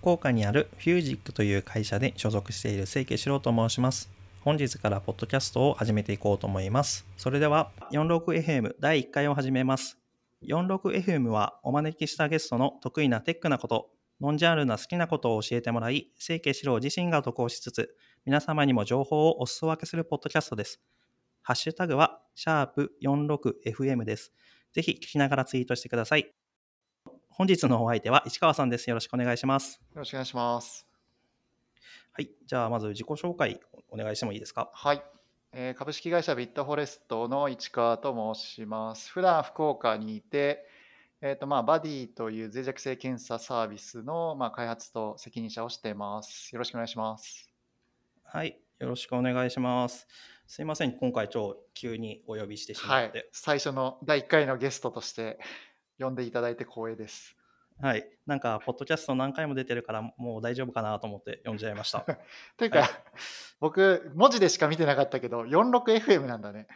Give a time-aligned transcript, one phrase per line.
[0.00, 4.08] 福岡にあるフュージックという会社で所属している清家志郎と申します。
[4.40, 7.06] 本日からポッドキャストを始めていこうと思います。
[7.18, 9.98] それでは 46FM 第1回を始めます。
[10.48, 13.90] 46FM はお招きしたゲストの得意なテックなこと、
[14.22, 17.94] ノンジャンルな好きなことを教えてもらい、清家志郎自身が渡航しつつ、
[18.24, 20.80] 皆様にも情報をお裾分けするポッドキャストです。
[21.42, 24.32] ハッシュタグは、シャープ 46FM です。
[24.72, 26.32] ぜひ聞きながらツイートしてください。
[27.40, 28.90] 本日のお相手は市川さんです。
[28.90, 29.80] よろしくお願いします。
[29.94, 30.86] よろしくお願いします。
[32.12, 32.28] はい。
[32.44, 33.58] じゃあ、まず自己紹介
[33.88, 34.68] お願いしてもいいですか？
[34.74, 35.02] はい、
[35.54, 39.10] えー株式会社ビットフォレストの市川と申します。
[39.10, 40.66] 普段福岡にいて、
[41.22, 46.50] えーとまあ、バディという脆弱性検査サービスの、まあ、開発と責任者をしています。
[46.52, 47.50] よろしくお願いします。
[48.22, 48.60] はい。
[48.80, 50.06] よろしくお願いします。
[50.46, 50.92] すいません。
[50.92, 55.38] 今回超急にお呼びしてしまはいって。、最初の第1回のゲストとして
[56.00, 57.36] 呼んでいただいて光栄です。
[57.80, 58.06] はい。
[58.26, 62.00] なんか、ポッドキャスト何回も出てるから、もう大丈夫かなと思って呼んじゃいました。
[62.58, 62.88] というか、はい
[63.60, 66.66] 僕、文字でしか見てなかったけど、46FM なんだね。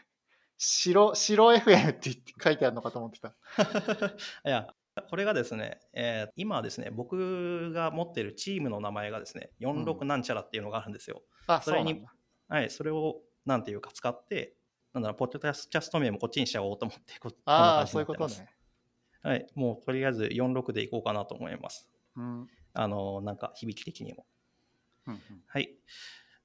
[0.59, 3.29] 白、白 FM って言って書いてあるのかと思ってた。
[4.47, 4.69] いや、
[5.09, 11.23] これがですね、えー今はですね、僕が持ってるチームの名前がですね、46なんちゃらっていうのがあるんですよ。
[11.47, 12.15] あ、それにそうなんだ。
[12.49, 12.71] はい。
[12.71, 14.57] それを、なんていうか使って、
[14.93, 18.29] なんだろう、ポッドキャスト名もこっちにしちゃおうと思って、こああ、そういうこと。
[18.29, 18.54] ね。
[19.25, 19.47] はい。
[19.55, 21.89] もうとりあえず46でいこうかなと思います。
[22.15, 22.49] うん。
[22.75, 24.27] あの、なんか響き的にも。
[25.07, 25.71] うんうんはい。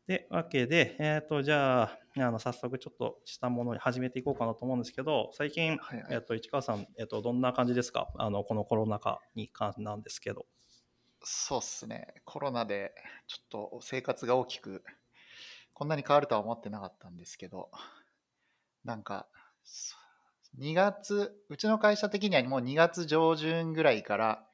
[0.07, 8.07] で、わけで、えっ、と、じゃあ、あの早速ちょっとしたものに始めていこうかなと思うんですけど、最近、はいはいえっ、と、市川さん、えっ、と、どんな感じですか？
[8.17, 10.47] あの、このコロナ禍に関なんですけど。
[11.21, 12.07] そうっすね。
[12.23, 12.95] コロナで
[13.27, 14.83] ちょっと生活が大きく、
[15.73, 17.69] こんなに変わるとは思ってなかったんですけど、
[18.85, 19.27] なんか、
[19.63, 19.95] そ
[20.59, 24.45] 2月、うちの会社的にはもう2月上旬ぐらいから、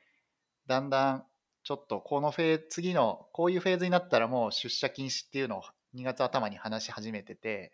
[0.68, 1.26] だんだん
[1.64, 5.64] ちょっとこのフェーズ、次のこういうフェーズになったらもう出社禁止っていうのを
[5.96, 7.74] 2月頭に話し始めてて、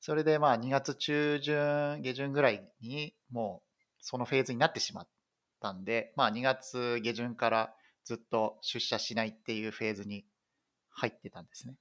[0.00, 5.08] それでまあ2月中旬、下旬ぐらいにもうそのフェーズになってしまっ
[5.60, 7.74] たんで、まあ2月下旬から
[8.04, 10.26] ずっと出社しないっていうフェーズに
[10.90, 11.74] 入ってたんですね。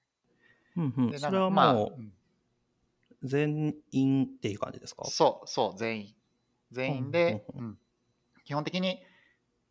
[0.78, 1.12] うんうん。
[1.12, 2.12] でそれはもまあうんう、
[3.26, 5.04] 全員っていう感じですか？
[5.06, 6.16] そうそう、全員。
[6.72, 7.78] 全員で、うんうん
[8.48, 9.02] 基本的に、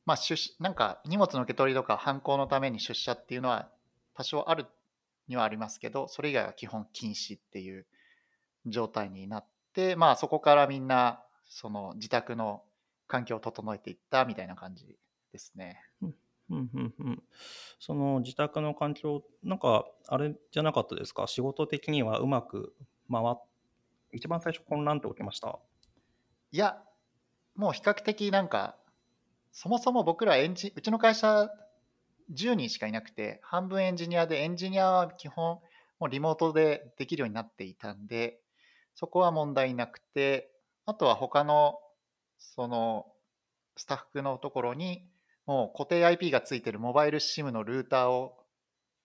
[0.04, 3.70] まあ、出社なんか荷物の受け取りとか犯行のために出社っていうのは
[4.15, 4.66] 多少ある
[5.28, 7.87] にはありますけど、それ以外は基本禁止っていう
[8.66, 12.65] 状態になって、まあそこからみんなその自宅の
[13.06, 14.97] 環境を整えていったみたいな感じ
[15.32, 15.81] ですね。
[16.03, 16.15] うん
[16.50, 17.22] うんうん。
[17.78, 21.28] その自宅の環境、なんか、あれじゃなかったですか？
[21.28, 22.75] 仕事的にはうまく
[23.10, 23.37] 回っ、
[24.12, 25.59] 一番最初混乱って起きました？
[26.53, 26.82] いや、
[27.54, 28.76] もう比較的なんか、
[29.53, 31.48] そもそも僕らエンジ、うちの会社
[32.32, 35.60] 10人しかいなくて、半分エンジニアで、エンジニアは基本
[36.00, 38.41] もうリモートでできるようになっていたんで、
[38.94, 40.50] そこは問題なくて、
[40.86, 41.78] あとは他の、
[42.38, 43.06] その、
[43.76, 45.09] スタッフのところに、
[45.47, 48.38] もう固定 IP がついてるモバイル SIM のルーターを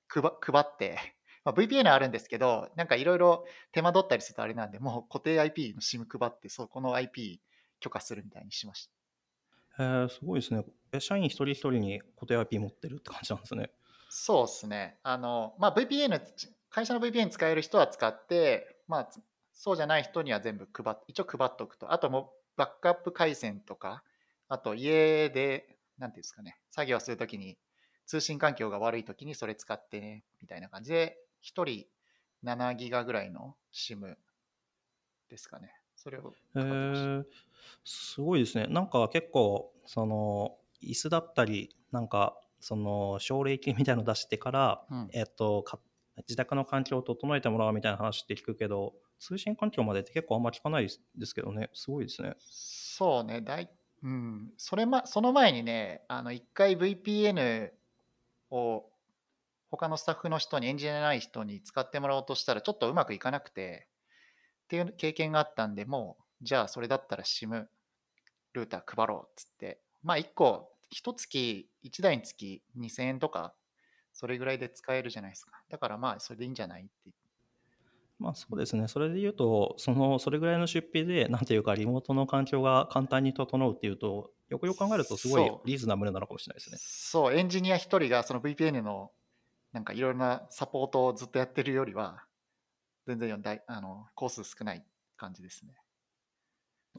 [0.07, 0.97] 配配って、
[1.43, 7.41] まあ、VPN はあるんですけど、なんかいろいろ手間取ったりするとあれなんで、もう固定 IP の SIM 配って、そこの IP
[7.79, 9.83] 許可するみたいにしました。
[9.83, 10.63] へーすごいですね。
[10.91, 13.71] え社員一人一人に固定 IP 持ってるって感じなんですね。
[14.09, 14.99] そうですね。
[15.03, 16.19] あの、まあ、VPN、
[16.69, 19.21] 会社の VPN 使える人は使って、まあ、つ
[19.53, 21.91] そうじゃない人には全部配っ、一応配っておくと。
[21.91, 24.03] あともうバックアップ回線とか、
[24.47, 27.57] あと家で、なんていうんですかね、作業するときに、
[28.05, 31.85] 通信環境が悪いときにそれ使ってね、みたいな感じで、一人
[32.43, 34.15] 7ギガぐらいの SIM
[35.29, 35.73] ですかね。
[35.95, 37.07] それをへ配ってました。
[37.07, 37.25] ー
[37.83, 38.67] すごいですね。
[38.67, 45.79] なんか結構、その、椅子だったり、なんか、その、奨励金みたいなの出してから、うんえっと、か
[46.19, 52.35] 自宅の環境を整えてもらうみたいな話って聞くけど、通信環境までって結構あんま聞かないですですけどね、すごいですね。
[52.39, 53.69] そうね、だい
[54.01, 57.71] うん、それま、その前にね、あの、一回 VPN
[58.49, 58.85] を
[59.71, 63.87] 他のスタッフの人に、エンジニアない人に使ってもらおうとしたら、ちょっとうまくいかなくて、
[64.65, 67.67] っていう経験があったんで、もう、じゃあそれだったら SIM
[68.53, 73.55] ルーター配ろうっつって、まあ1個、一月、1台につき2000円とか、
[74.13, 75.63] それぐらいで使えるじゃないですか。
[75.69, 77.11] だからまあ、それでいいんじゃないって
[78.19, 78.87] まあそうですね。
[78.89, 86.81] それで言うと、その、それぐらいの出費で、なんていうか、リモートの環境が簡単に整うっていうと、よくよく考えると、すごいリーズナブルなのかもしれないですね。
[86.81, 89.11] そう、エンジニア一人がその VPN の
[89.73, 92.23] なんかいろいろなサポートをずっとやってるよりは、
[93.07, 94.83] 全然大あのコース少ない
[95.17, 95.73] 感じですね。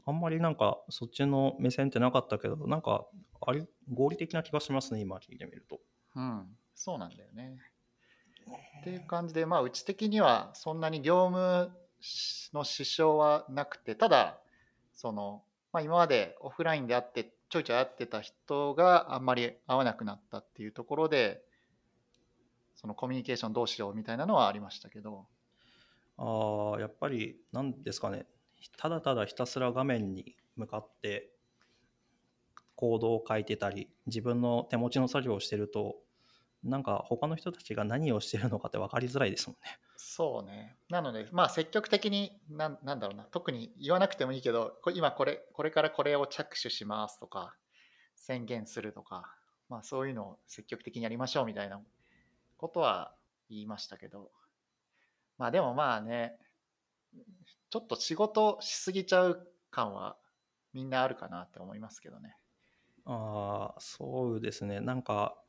[0.05, 3.05] あんまりなんか、そっちの目線ってなかったけど、なんか、
[3.41, 5.79] あれ、合理的な気がしますね、今聞いてみると。
[6.15, 7.57] うん、そうなんだよね。
[8.79, 11.71] っていう感じで、まあ、うち的にはそんなに業務
[12.53, 14.39] の支障はなくて、ただ、
[14.93, 21.43] その、まあ、今までオフラインで会って、ちょいちょい会ってた人があんまり会わなくなったっていうところで、
[22.81, 25.27] そのコミュニケーションどうしようみたいなのはありましたけど、
[26.17, 28.27] ああ、やっぱり、なんですかね、
[28.77, 31.33] ただただひたすら画面に向かって
[32.75, 36.03] コードを書いてたり、自分の手持ちの作業をしてると、
[36.63, 39.79] なんか他の人たちが何をしてるのかって分かりづらいですもんね。
[39.95, 40.77] そうね。
[40.89, 47.55] なので、まあ積極的に、なんなんだろうな、特に言わなくてもいいけど、こ今これ、これからこれを着手しますとか、
[48.15, 49.35] 宣言するとか、
[49.69, 51.81] まあそういうのを積極的にやりましょうみたいな
[52.61, 53.17] ことは
[53.49, 54.31] 言いましたけど、
[55.37, 56.37] まあでもまあね、
[57.71, 60.19] ちょっと仕事しすぎちゃう感は
[60.73, 62.37] みんなあるかなって思いますけどね。
[63.05, 64.79] ああ、そうですね。
[64.79, 65.43] なんか、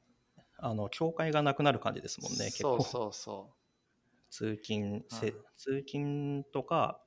[0.58, 2.64] あの、境界がなくなる感じですもんね、結構。
[2.64, 3.56] そうそうそ
[4.30, 7.04] 通勤せ、うん通勤とか、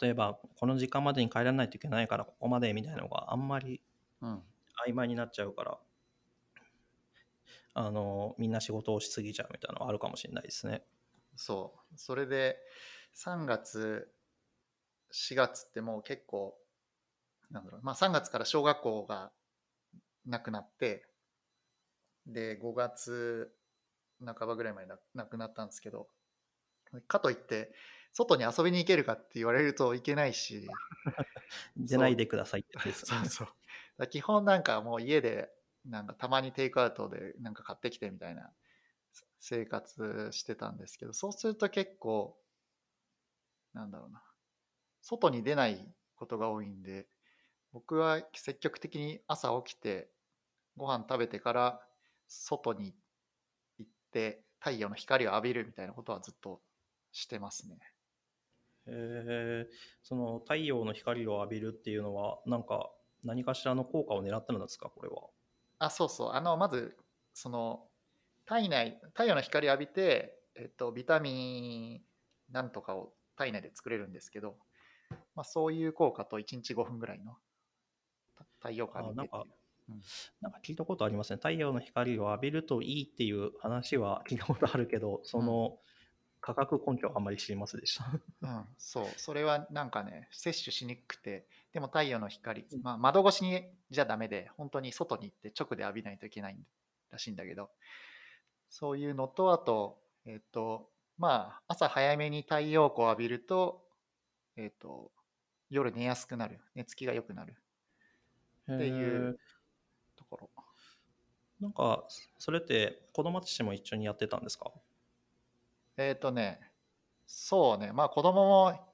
[0.00, 3.82] 例えばこの時間までに帰らないといけないからここまでみたいなのがあんまり
[4.20, 4.26] う。
[4.26, 4.42] うん。
[4.86, 5.80] 曖昧になっちゃうから、
[7.74, 10.84] あの、みんな仕事をしすぎちゃうみたいなのはあるかもしれないですね。
[11.36, 11.98] そう。
[11.98, 12.58] それで、
[13.12, 14.12] 3月、
[15.10, 16.58] 4月ってもう結構、
[17.50, 19.32] なんだろう、まあ3月から小学校が
[20.26, 21.06] なくなって、
[22.26, 23.52] で、5月
[24.24, 26.08] 半ばぐらいまでななくなったんですけど、
[27.08, 27.74] かといって、
[28.12, 30.68] 外に遊びに行けるかって言われるといけないし、
[31.76, 32.78] 出ないでくださいって。
[32.92, 33.44] そうそ
[33.98, 34.06] う。
[34.08, 35.50] 基本なんかもう家で、
[35.84, 38.52] なんかたまにテイクアウトでなんか買ってきてみたいな
[39.40, 42.38] 生活してたんですけど、そうすると結構、
[43.72, 44.22] なんだろうな、
[45.02, 47.08] 外に出ないことが多いんで、
[47.72, 50.12] 僕は積極的に朝起きて、
[50.76, 51.82] ご飯食べてから
[52.28, 52.94] 外に
[53.78, 56.62] 行って太陽の光を浴びるみたいなことはずっと
[57.12, 57.78] してますね。
[58.86, 62.92] えーその太陽の光を浴びるっていうのは、なんか
[63.24, 65.28] 何かしらの効果を狙ってるんですか、これは？
[65.82, 66.30] あ、そうそう。
[66.30, 66.96] あの、まず、
[67.34, 67.90] その、
[68.46, 72.04] 体内、太陽の光を浴びて、えっと、ビタミ
[72.50, 74.58] ンなんとかを体内で作れるんですけど、
[75.34, 77.36] まあ、そういう効果と1日5分ぐらいの
[78.36, 79.56] た太陽光浴びてっていうあ
[80.40, 81.36] なんか聞いたことありますね。
[81.36, 85.78] 太陽の光を浴びるといいっていう話は聞いたことあるけど、その
[86.40, 88.04] 科学根拠はあんまり知りませんでした。
[88.42, 96.56] うん、そう、それはなんかね、摂取しにくくて、でも太陽の光、まあ、窓越しにじゃダメで、本当に外に行って直で浴びないといけない
[97.10, 97.70] らしいんだけど、
[98.68, 103.86] そういうのと、あと、えっと、まあ、朝早めに太陽光を浴びると、
[104.56, 105.10] えっと、
[105.70, 107.54] 夜寝やすくなる、寝つきが良くなる。
[108.72, 109.38] っていう
[110.16, 110.50] ところ。
[111.60, 112.04] なんか、
[112.38, 114.70] それって子供たちも一緒にやってたんですか？
[115.96, 116.60] えっとね、
[117.26, 118.91] そうね、まあ子供も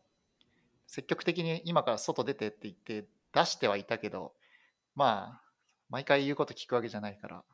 [0.88, 4.32] 積極的に今から外出てって言って出してはいたけど、
[4.96, 5.42] まあ、
[5.90, 7.44] 毎回言うこと聞くわけじゃないから、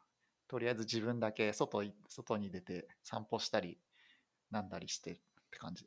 [0.49, 3.77] とりあえず自分だけ外い外に出て散歩したり、
[4.53, 5.15] なんだりしてっ
[5.51, 5.87] て感じ。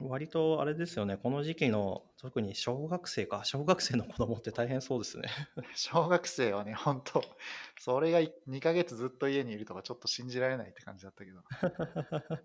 [0.00, 5.28] 割とあれですよね、この時期の特に小学生か、小学生の子供って大変そうですね。
[5.76, 7.22] 小学生はね、本当
[7.78, 11.42] それが2ヶ月ずっと家にいるとかちょっと信じられないって感じだったけど。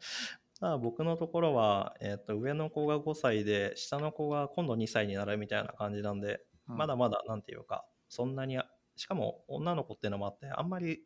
[0.63, 6.39] まあ僕のところは、えっと上の子が5歳で、下の子が今度2歳になるみたいな感じなんで、
[6.69, 8.57] うんまだまだなんていうか、そんなに、
[8.95, 11.03] しかも女の子っていうのもあって、あんまり、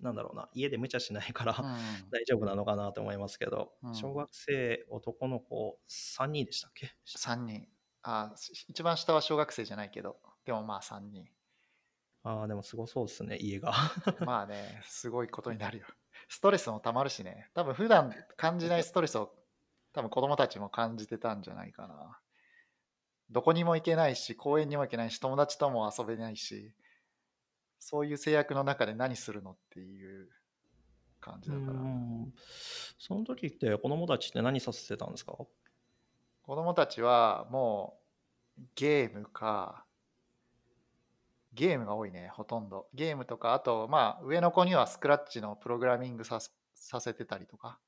[0.00, 7.68] なんだろうな、家で無茶しないから、うん 大丈夫なのかなと思いますけど、うん小学生男の子3人でしたっけ？3人。
[8.02, 11.28] あし一番下は小学生じゃないけど、でもまあ3人。
[12.22, 13.72] ああ、でもすごそうですね、家が。
[14.24, 15.86] まあね、すごいことになるよ。
[16.34, 19.32] ストレスもたまるしね、多分普段感じないストレスを
[19.92, 22.18] 多分子供たちも感じてたんじゃないかな。
[23.30, 26.72] どこにも行けないし、公園にも行けないし、友達とも遊べないし、
[27.78, 30.28] そういう制約の中で何するのっていう
[31.20, 31.72] 感じだから。
[31.72, 32.34] うん
[32.98, 35.34] その時って子供たちって何させてたんですか？
[35.34, 35.48] 子
[36.56, 38.00] 供たちはも
[38.58, 39.84] うゲームか、
[41.54, 42.88] ゲームが多いね、ほとんど。
[42.94, 47.78] ゲームとか、あと、まあ、上の子にはスクラッチのプログラミングさせさせてたりとか。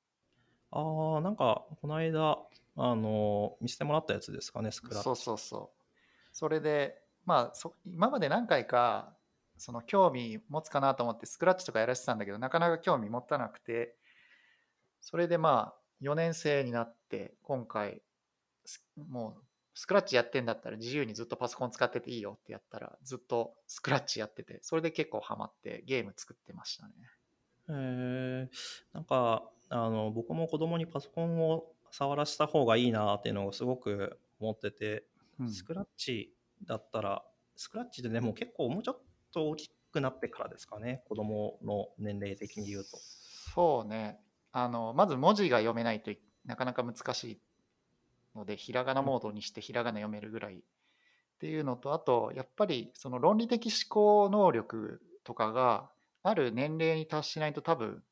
[0.70, 2.38] ああ、なんか、この間、
[2.76, 5.02] あの、見せてもらったやつですかね、スクラッチ。
[5.04, 5.86] そうそうそう。
[6.32, 9.16] それで、まあそ、今まで何回か、
[9.58, 13.96] その興味持つかなと思って、スクラッチとかやらせてたんだけど、なかなか興味持たなくて、
[15.00, 18.02] それでまあ、4年生になって、今回、
[18.64, 19.42] すもう、
[19.78, 26.92] スクラッチやってんだったら自由にずっとパソコン使ってていいよってやったら、ずっとスクラッチやってて、それで結構ハマってゲーム作ってましたね。
[27.68, 28.48] えー、
[28.94, 35.04] なんか、あの、僕も子供にパソコンを触らせた方がいいなっていうのをすごく思ってて、
[35.38, 36.32] うんスクラッチ
[36.64, 37.22] だったら、
[37.54, 42.96] スクラッチでね、もう結構もうちょっと大きくなってからですかね、子供の年齢的に言うと。
[43.54, 44.18] そうね。
[44.52, 47.40] あの、まず文字が読めないといなかなか難しい
[48.36, 50.58] ので、ひらがなモードにしてひらがな読めるぐらいっ
[51.40, 55.90] ていうのと、あと、やっぱりその論理的思考能力とかが
[56.22, 58.02] ある年齢に達しないと多分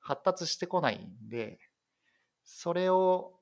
[0.00, 1.58] 発達してこないんで、
[2.44, 3.34] それを、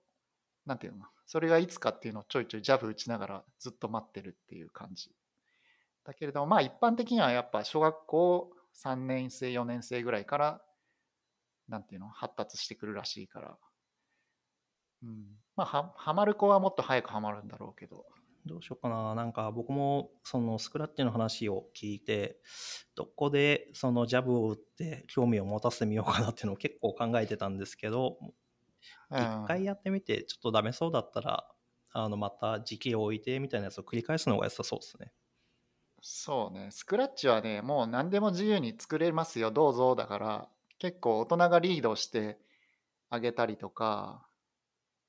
[0.65, 5.11] なんていうのそれがいつかっていうのをちょいちょいジャブ打ちながらずっと待ってるっていう感じ。
[6.05, 10.63] だけれども、まあ一般的にはやっぱ小学校3年生、4年生ぐらいから、
[11.69, 13.59] なんていうの、発達してくるらしいから。
[15.03, 15.27] うん。
[15.57, 18.07] まあは、はまる子はもっと早くはまるんだろうけど。
[18.45, 19.15] どうしようかな。
[19.15, 22.41] なんか僕もそのスクラッチの話を聞いて、
[22.95, 28.33] どこでそのジャブを打って興味を持たせてみようかなっていうのを結構考えてたんですけど、うん
[29.17, 31.49] 一回やってみてちょっとダメそうだったら、
[31.93, 35.13] あのまた時期を置いてみたいなやつを繰り返すのが良さそうですね。
[36.03, 36.71] そうね。
[36.71, 42.39] スクラッチはね、もう何でも自由に作れますよ、どうぞだから、結構大人がリードして
[43.11, 44.29] あげたりとか、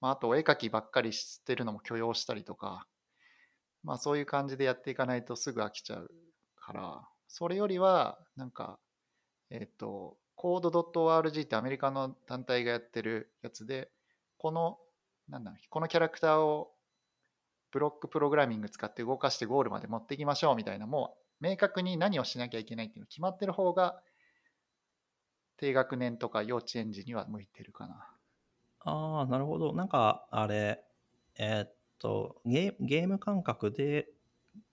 [0.01, 2.88] まあ、あとお絵描きばっかりしてるのも許容したりとか、
[3.84, 6.12] まあそういう感じでやっていかないとすぐ飽きちゃう
[6.56, 8.80] から、それよりは、なんか、
[9.50, 13.89] えっ、と、code.org ってアメリカの団体がやってるやつで、
[14.38, 14.77] この、
[15.30, 16.72] なんだ、このキャラクターを
[17.72, 24.01] ブロックプログラミング使って動かしてゴールまで持っていきましょうみたいな、もう明確に何をしなきゃいけないっていうの決まってる方が、
[25.58, 28.16] 低学年とか幼稚園児には向いてるかな。
[28.89, 29.74] ああ、なるほど。
[29.74, 30.82] なんかあれ、
[31.36, 34.08] えーっとゲー、ゲーム感覚で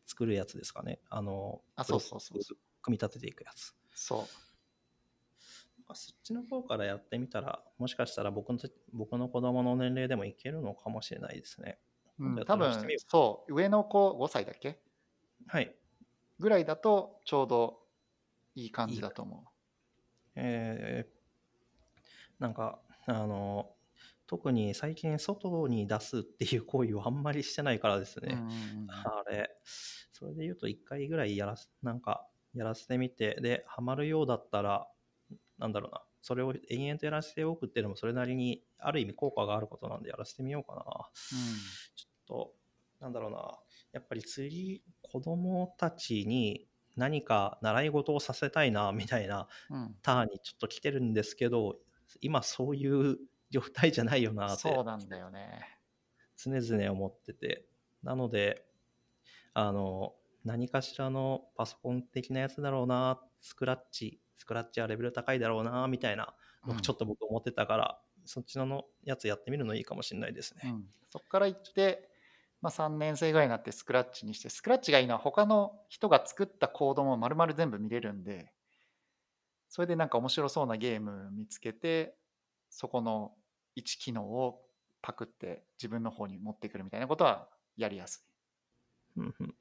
[0.06, 1.00] 作るやつですかね。
[1.10, 2.38] あの、あそうそうそう
[2.80, 3.74] 組み立てていくやつ。
[3.92, 4.20] そう。
[5.88, 8.58] あそっちの方からやってみたら、もしかしたら僕の
[8.92, 11.80] 僕の子供の年齢でもいけるのかもしれないですね。
[12.20, 12.72] うん、多分
[13.08, 14.80] そう、上の子5歳だっけ？
[15.48, 15.74] はい。
[16.38, 17.80] ぐらいだとちょうど
[18.54, 19.44] いい感じだと思
[20.36, 21.14] えー
[22.38, 23.76] なんか、あの、
[24.26, 28.30] 特に最近外に出すっていう行為をあんまりしてないからですう。
[28.30, 28.34] ね。
[28.34, 29.50] うんうんうんあれ、
[30.12, 34.88] それで言うと1回ぐらいやらす、なんか、やらせてみて、で、ハマるようだったら、
[35.58, 40.82] なんだろうな、それを延々とやらせておくっていうのも、それなりに、ある意味効果があることなんで、やらせてみようかな。
[41.96, 42.54] ちょっと、
[43.00, 43.58] なんだろうな、
[43.92, 51.78] やっぱり次、子供たちに何か習い事をさせたいな、みたいなうんうんターンにちょっと来てるんですけど、
[52.20, 53.18] 今そういう
[53.54, 55.78] 状態じゃないよなってそうなんだよね。
[56.36, 57.66] 常々思ってて。
[58.02, 58.66] なので、
[59.52, 66.34] あの、何かしらのパソコン的なやつだろうな、スクラッチ、スクラッチはレベル高いだろうな、みたいな
[66.82, 70.62] ちょっと僕思ってたから、そっちののやつやってみるのいいかもしれないですね。
[70.64, 72.10] うん、そこから行って、
[72.60, 78.52] まあ、3年生ぐらいになってスクラッチにして、スクラッチがいいのは他の人が作ったコードも丸々全部見れるんで、
[79.68, 82.16] それでなんか面白そうなゲーム見つけて、
[82.70, 83.32] そこの
[83.76, 84.62] 1機能を
[85.02, 88.26] パクって自分の方に持ってくるみたいなことはやりやす
[89.16, 89.52] うんうんい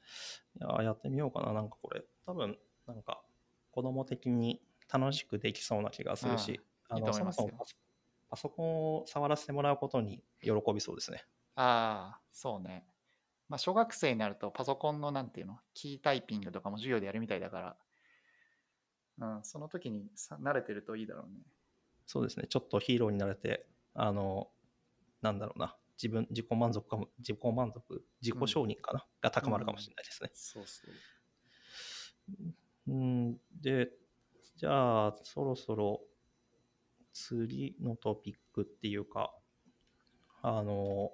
[0.60, 2.04] ややってみようかな、なんかこれ。
[2.26, 3.24] 多分、なんか、
[3.72, 7.52] 子供的に楽しくできそうな気がするし、うんいいそもそも
[8.30, 11.18] パソコンを触らせてもらうことに喜びそうですね。
[11.18, 11.22] い。
[11.56, 12.86] ああ、そうね。
[13.50, 17.76] まあ、小学生になるとパソコンのなんていうの、キータイピングとかも授業でやるみたいだか
[19.20, 21.42] ら、うん、その時にさ慣れてるといいだろうね。
[22.06, 24.50] そうですね、ちょっとヒーローになれて、あの、
[25.22, 30.32] なんだろうな、自分、自己満足かも、自己満足、自己承認かな、が高まるかもしれないですね。
[30.34, 30.94] そうそう。
[32.88, 33.90] うん、で、
[34.58, 36.02] じゃあ、そろそろ
[37.14, 39.34] 次のトピックっていうか、
[40.42, 41.12] あの、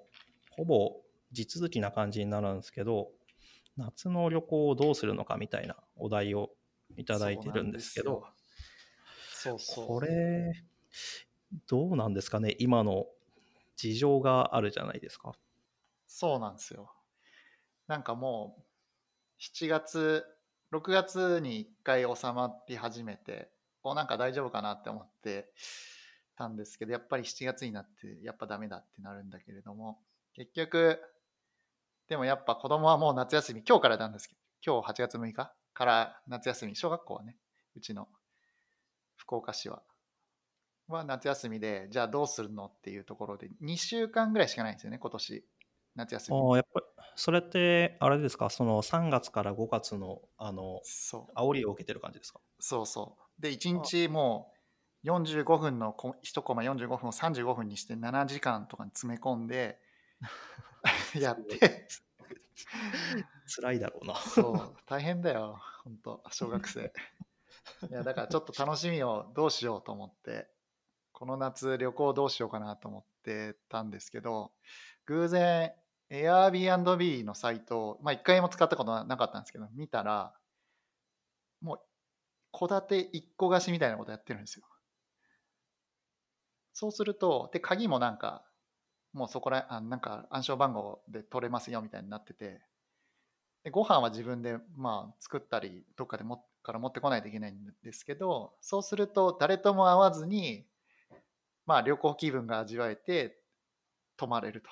[0.52, 3.12] ほぼ地続きな感じになるんですけど、
[3.78, 6.50] 夏の旅行をどうするのかみたいなお題を
[6.98, 8.24] いただいてるんですけど、
[9.32, 9.88] そうそう。
[9.88, 10.52] これ、
[11.68, 13.08] どうなんですかね、今の
[13.76, 15.34] 事情があるじゃないですか。
[16.06, 16.92] そうなんですよ。
[17.88, 18.64] なんかもう、
[19.40, 20.26] 7月、
[20.72, 23.52] 6月に1回収まり始めて、
[23.84, 25.52] おなんか大丈夫かなって思って
[26.36, 30.00] たんですけど、やっぱり7月になって、やっぱダメだってなるんだけれども、
[30.34, 31.02] 結局、
[32.08, 37.38] でもやっぱ子供はもう夏休み、今日からなんですけど、今日8月6日から夏休み、小学校はね、
[37.76, 38.10] うちの
[39.16, 39.84] 福岡市は、
[40.94, 45.46] は夏休みで、じゃあどうするのっていうところで、2週間ぐらいしかないんですよね、今年、
[45.96, 46.38] 夏休み。
[46.38, 51.38] ああ、やっぱり、それって、あれですか、その3月から5月の、あの、そう。
[51.38, 52.40] 煽りを受けてる感じですか？
[52.60, 53.42] そうそう。
[53.42, 54.52] で、1日も
[55.04, 59.80] う45分のこ1コマ45分を35分にして7時間とかに詰め込んで
[61.20, 61.88] やって。
[63.56, 64.16] 辛いだろうな。
[64.16, 64.76] そう。
[64.86, 66.92] 大変だよ本当小学生。
[67.90, 70.50] いやだからちょっと楽しみをどうしようと思って
[71.20, 74.54] この夏旅行どうしようかなと思ってたんですけど
[75.06, 75.74] 偶然
[76.10, 80.34] Airbnb のサイトをまあ一回も使ったことなかったんですけど見たら
[81.60, 81.82] もう
[82.58, 84.66] 戸建て一個貸しみたいなことやってるんですよ。
[86.72, 88.46] そうするとで鍵もなんか
[89.12, 92.62] もうそこらあなんか暗証番号で取れますよみたいになってて
[93.66, 100.69] でご飯は自分でまあ作ったりどっかでもから持ってこないといけないんですけどそうすると誰とも会わずに
[101.70, 103.38] まあ旅行気分が味わえて
[104.18, 104.70] 泊まれると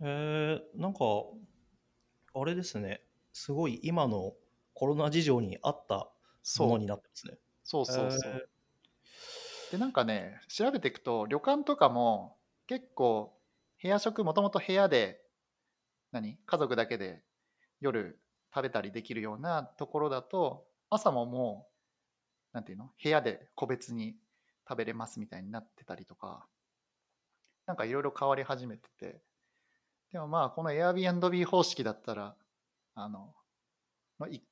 [0.00, 1.00] えー、なんか、
[2.36, 3.02] あれですね。
[3.32, 4.32] すごい今の
[4.74, 6.12] コロナ事情に合ったも
[6.44, 7.36] そうのになってますね。
[7.64, 12.36] そうそうそう、えでなんかね調べていくと旅館とかも
[12.68, 13.36] 結構
[13.82, 15.20] 部屋食もともと部屋で
[16.12, 17.24] 何家族だけで
[17.80, 18.20] 夜
[18.54, 21.66] 食べたりできるようなところだと朝もも
[22.52, 24.14] うなんていうの部屋で個別に
[24.68, 26.46] 食べれますみたいになってたりとか
[27.66, 29.20] なんかいろいろ変わり始めてて
[30.12, 32.36] でもまあこの Airbnb 方式だったら
[32.94, 33.34] あの
[34.18, 34.42] まあいい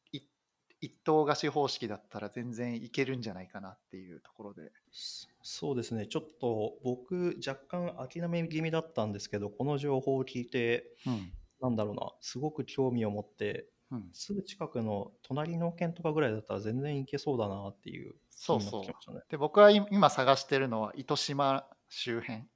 [0.80, 4.70] 一棟貸し方式だったら全然いけるんじゃないかなっていうところで。
[4.92, 6.06] そそうですね。
[6.06, 11.32] ちょっと僕、若干諦め気味だったんですけど、この情報を聞いて、うん。
[11.60, 14.10] なんだろうな、すごく興味を持って、うん。
[14.12, 19.24] すぐ近くの隣の県とかぐらいだったら全然行けそうだなっていうそうそう。
[19.30, 22.40] で僕は今今探してるのは糸島周辺。
[22.40, 22.48] だか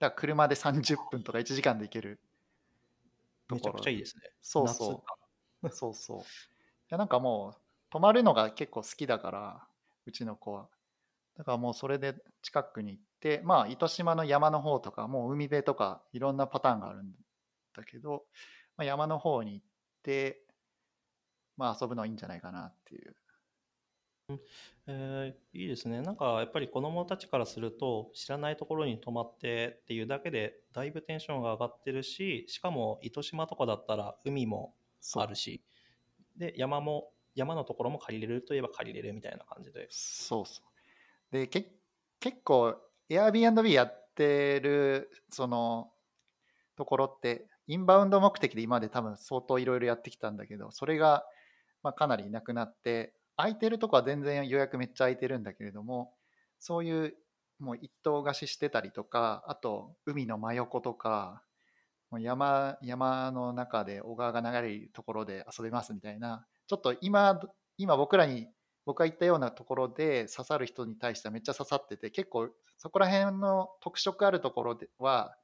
[0.00, 2.18] ら車で30分とか1時間で行ける
[3.46, 4.22] とめちゃころくちゃいいですね。
[4.40, 5.04] そうそ
[5.62, 5.68] う。
[5.70, 6.20] そうそう。
[6.20, 6.22] い
[6.88, 9.68] やなんかもう泊まるのが結構好きだから
[10.06, 10.68] うちの子は。
[11.36, 17.14] だからもうそれで近くに行ってまあ糸島の山の方とかもう海辺とかいろんなパターンがあるん
[17.74, 18.24] だけど、
[18.78, 19.66] まあ、山の方に行っ
[20.02, 20.42] て
[21.58, 23.14] まあ遊ぶのいいんじゃないかなっていう
[24.86, 26.02] えーいいですね。
[26.02, 35.62] なんかやっぱり子供たちからすると知らないところに泊まってっていうだけでだいぶテンションが上がってるし、しかも糸島とかだったら海もそうあるし、
[36.36, 39.86] で山も山のところも借りれるといえば借りれるみたいな感じで。
[39.90, 40.62] そうそ
[41.30, 41.32] う。
[41.32, 41.70] で、け
[42.18, 42.76] 結構、
[43.10, 45.92] Airbnb やってる、その、
[46.76, 51.24] ところって、インバウンド目的で今まで多分相当いろいろやってきたんだけど、それが、
[51.82, 56.14] まあ、かなりなくなって、空いてるとこは全然予約めっちゃ空いてるんだけれども、
[56.58, 57.14] そういう、
[57.58, 61.42] もう一棟貸ししてたりとか、あと、海の真横とか、
[62.10, 67.40] もう山山の中で小川が流れるところで遊べますみたいな、ちょっと今、
[67.78, 68.48] 今僕らに
[68.84, 75.36] 僕が言ったようなところで刺さる人に対してはめっちゃ刺さってて結構そこら辺の特色あるところでは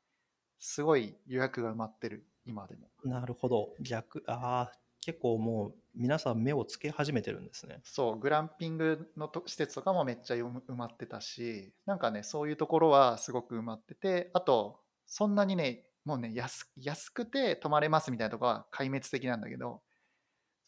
[0.60, 3.74] すごい予約が埋まってる今でもなるほど。
[3.80, 4.72] 逆、ああ、
[5.04, 7.80] 結構もう皆さん目をつけ始めてるんですね。
[7.84, 19.82] そうグランピングのと施設とかもめっちゃ埋埋まってたしなんかねそういうところはすごく埋まっててあとそんなにねもうね安安くて泊まれますみたいなところは壊滅的なんだけど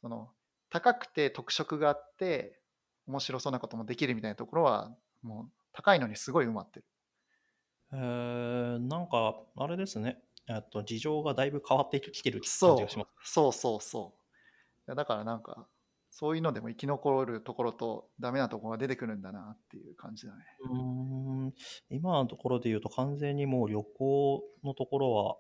[0.00, 0.30] その
[0.68, 2.58] 高くて特色があって
[3.06, 4.92] 面白そうなこともできるみたいなところは
[5.22, 6.84] もう高いのにすごい埋まってる
[7.92, 10.18] えー、なんかあれですね。
[10.48, 13.32] えっと事情がだいぶ変わってきてる感そうじがします。
[13.32, 14.23] そうそうそうい
[14.86, 15.68] やだからなんか
[16.10, 20.44] そういうのでも生き残るところとダメなところが出てくるんだなっていう感じだね。
[20.60, 21.54] うーん。
[21.90, 25.36] 今のところで言うと完全にもう旅行のところは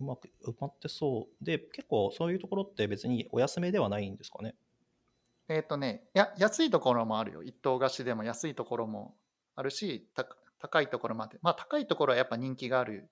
[0.00, 1.44] うまく埋まってそう。
[1.44, 4.54] で結構そういうところって別にお休みではないんですかね？
[5.48, 7.42] えっ、とねいや安いところもあるよ。
[7.42, 9.16] 一棟貸しでも安いところも
[9.56, 10.26] あるした
[10.60, 11.38] 高いところまで。
[11.42, 13.10] まあ高いところはやっぱ人気がある。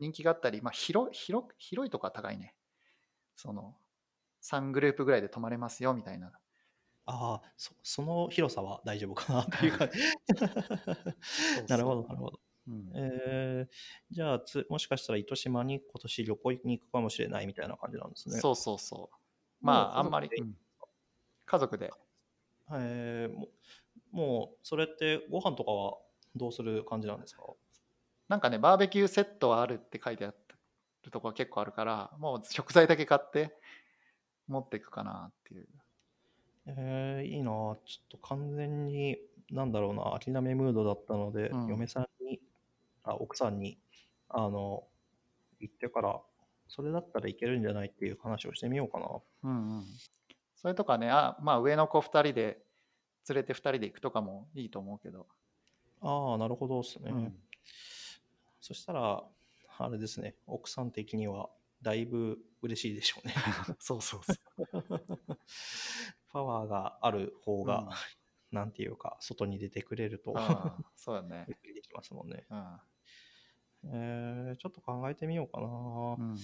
[0.00, 2.54] 人気があったり、まあ、広広広いところは高いね。
[3.36, 3.76] その
[4.44, 6.32] 3グループぐらいで泊まれますよみたいな。
[7.06, 9.88] ああそその広さは大丈夫かなっていうか
[11.22, 12.40] そうなるほどなるほど。
[12.68, 12.90] うん。
[12.94, 13.74] えー、
[14.10, 18.40] じゃあつもしかしたら糸島に今年旅行に行くかもしれないみたいな感じなんですね。
[18.40, 19.16] そうそうそう。
[19.60, 20.54] まああんまり、もううん。
[21.46, 21.92] 家族で。
[22.72, 23.48] えーも
[24.12, 25.98] もうそれってご飯とかは
[26.36, 27.42] どうする感じなんですか？
[28.28, 30.30] なんかね、バーベキューセットはあるって書いてあ
[31.02, 33.56] るところ結構あるから、もう食材だけ買って
[34.48, 35.68] 持っていくかなっていう。
[36.66, 39.18] えー、いいなぁちょっと完全に、
[39.50, 42.40] なんだろうな、諦めムードだったので、うん嫁さんに、
[43.02, 43.78] あ、奥さんに、
[44.28, 44.84] あの、
[45.60, 46.20] 言ってから、
[46.68, 49.08] それだったらいけるんじゃないっていう話をしてみようかな。
[49.44, 49.84] うんうん。
[50.56, 52.58] それとかね、あまあ上の子2人で
[53.28, 55.26] 連れて2人で行くとかもいいと思うけど。
[56.00, 57.10] ああ、なるほどですね。
[57.10, 57.34] うん
[58.60, 59.22] そしたら、
[59.76, 61.50] あれですね、奥さん的には
[61.84, 63.34] だいぶ嬉しいでしょうね。
[63.78, 64.38] そうそうそう。
[66.32, 67.88] パワーがある方が、うん
[68.50, 70.32] なんていうか、外に出てくれると、
[70.94, 71.54] そうだねゆ。
[71.54, 72.46] っくりできますもんね。
[72.48, 72.80] うん
[73.86, 75.66] えー、ちょっと考えてみようかな。
[76.18, 76.36] うん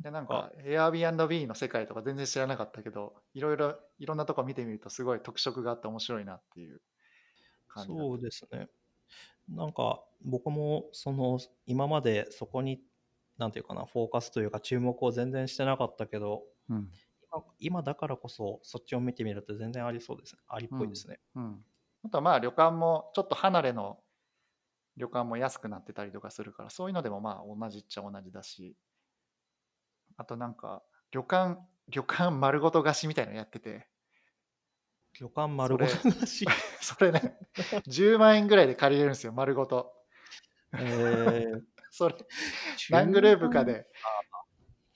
[0.00, 6.80] でなんか Airbnb の世界とか全然知らなかったけどいろいろいろんなとこ見てみるとすごい特色があって面白いなっていう
[7.68, 8.68] 感じそうですね。
[9.48, 12.80] なんか僕もその今までそこに
[13.42, 16.88] なんていうかなフォーカスというか注目を全然してなかったけどうん。
[17.34, 20.40] 今今だからこそそっちを見てみると全然ありそうですね。
[20.48, 21.18] ありっぽいですね。
[21.34, 21.64] うん、
[22.04, 23.98] あとはまあ旅館もちょっと離れの
[24.96, 28.76] 旅館も安くなってたりとかするからそういうのでもまあ同じっちゃ同じだし
[30.18, 33.88] あとなんか旅館旅館丸ごと貸しみたいなのやってて。
[35.18, 36.46] 旅館丸ごとなし？
[36.80, 37.36] それ ね。
[37.86, 39.92] 10万円ぐらいで借りれるんですよ丸ごと。
[40.74, 42.16] えー、それ。
[42.90, 43.86] 何グループかで。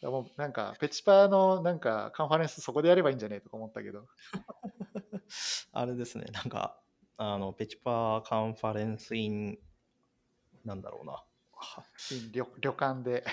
[0.02, 4.06] もうなんかペチパーのなんかカンファレンスそこでやればいいんじゃねえとか思ったけど。
[5.72, 6.80] あれですね、なんか、
[7.18, 9.58] あの、ペチパーカンファレンスイン、
[10.64, 11.22] なんだろうな。
[11.52, 11.84] は
[12.32, 13.24] 旅旅館で。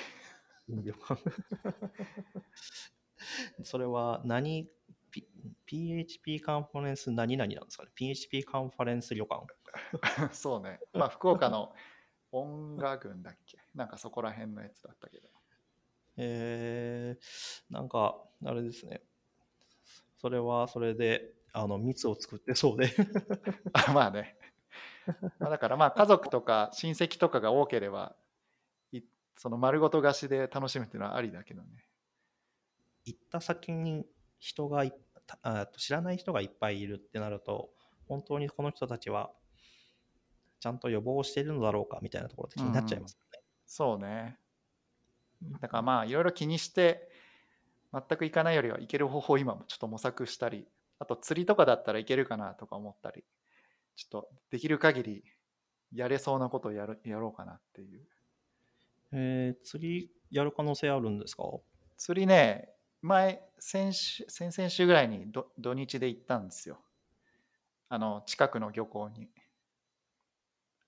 [0.68, 1.22] 旅館。
[3.64, 4.70] それは何、
[5.10, 5.26] P、
[5.66, 9.46] PHP カンファレンス何々なんですかね ?PHP カンファレンス旅館。
[10.36, 10.82] そうね。
[10.92, 11.74] まあ福岡の
[12.34, 13.58] 音楽群だっけ？
[13.76, 15.30] なんかそこら辺のやつだったけど
[16.18, 19.02] えー、なんか、あれですね。
[20.18, 22.92] それはそれで、あの、蜜を作ってそうで。
[23.74, 24.38] あまあね。
[25.40, 28.16] まあだからまあ家族とか親戚とかが多ければ、
[28.92, 29.02] い
[29.38, 31.86] その丸ごと貸しで楽しむっていうのはありだけどね。
[33.06, 34.06] 行った先に
[34.40, 34.94] 人がい
[35.26, 37.74] たあ知らない人がいっぱいいるってなると、
[38.08, 39.34] 本当にこの人たちは
[40.64, 43.44] ちゃんと予防しているのだろうかみたいなところって気になっちゃいますよね。
[43.66, 44.38] そうね。
[45.42, 47.10] うんだからまあいろいろ気にして、
[47.92, 50.66] 全く行かないよりは行ける方法を今もちょっと模索したり、
[51.00, 53.26] あと釣りとかだったらいけるかなとか思ったり、
[53.98, 55.26] ちょっとできる限り
[55.92, 58.08] やれそうなことをやるやろうかなっていう。
[59.12, 61.44] えー釣りやる可能性あるんですか？
[61.98, 62.70] 釣りね、
[63.02, 66.80] 前、先週、先々週ぐらいにど土日で行ったんですよ。
[67.90, 69.30] あの、近くの漁港に。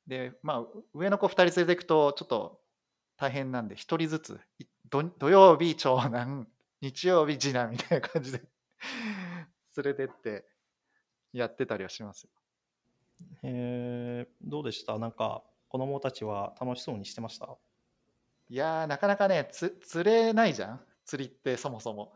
[0.08, 2.62] で、まあ、上の子2人連れていくと、ちょっと
[3.18, 6.48] 大変なんで、1人ずつ、い土土曜日、長男、
[6.82, 8.42] 日曜日、次男みたいな感じで
[9.78, 10.46] 連れてって
[11.34, 12.32] やってたりはしますよ。
[13.44, 14.98] えーどうでした？
[15.00, 17.58] なんか子供たちは楽しそうにしてました？
[18.48, 22.14] いやー、なかなかね、つ釣れないじゃん、釣りってそもそも。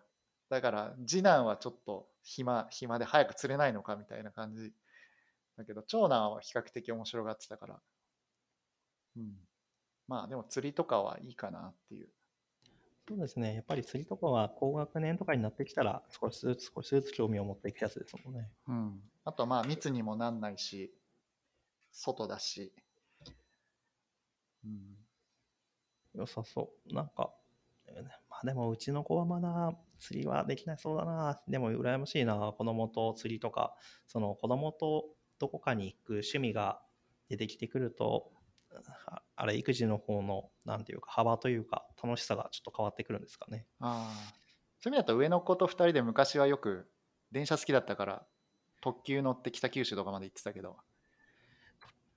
[0.49, 4.73] だから、次男はちょっと暇、暇で早く釣れないのかみたいな感じ。
[5.59, 7.79] だけど、長男は比較的面白がってたから。
[9.17, 9.35] うん。
[10.07, 12.09] まあ、でも釣りとかはいいかなっていう。
[13.07, 13.55] そうですね。
[13.55, 18.49] やっぱり釣りとかは高学年とかになってきたら少しずつ少しずつ興味を持っていくやつですもんね。
[18.67, 19.01] うん。
[19.25, 20.93] あと、まあ、密にもなんないし、
[21.91, 22.71] 外だし。
[24.63, 24.95] うん。
[26.13, 26.93] 良さそう。
[26.93, 27.33] なんか、
[27.87, 31.41] えーまあでもうちの子はまだ釣りはできないそうだな。
[31.47, 32.53] でも羨ましいな。
[32.57, 33.75] 子供と釣りとか、
[34.07, 35.05] その子供と
[35.39, 36.81] どこかに行く趣味が
[37.29, 38.31] 出てきてくると、
[39.07, 43.65] ああれ、育児の方の、なんていうか、幅というか、楽しさがちょっと変わってくるんですかね。
[43.79, 44.49] ああ。
[44.81, 46.89] そういう意味だと上の子と2人で昔はよく
[47.31, 48.25] 電車好きだったから
[48.79, 50.77] 特急乗って北九州とかまで行ってたけど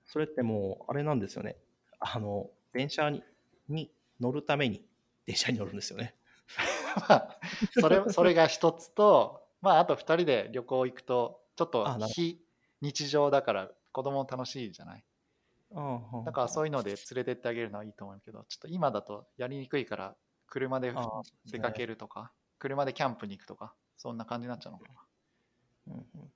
[0.05, 1.57] それってもう、あれなんですよね。
[1.99, 3.23] あの、電車に
[3.67, 4.85] に乗るために
[5.25, 6.15] 電車に乗るんですよね。
[7.09, 7.39] まあ
[7.79, 12.45] それそれが一つとまああと2人で旅行行くとちょっとあなるほど非
[12.83, 15.05] 日常だから子供も楽しいじゃない？
[16.25, 20.17] だからそういいうので連れてってあげるのはいいと思うけどちょっと今だとやりにくいから
[20.47, 20.93] 車で
[21.45, 25.07] 出かけるとか車でキャンプに行くとかそんな感じになっちゃうのかな。
[25.87, 26.33] うんうん。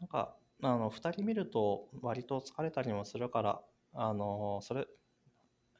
[0.00, 4.86] なんか、あの、2人見ると割と疲れたりもするから、あの、それ、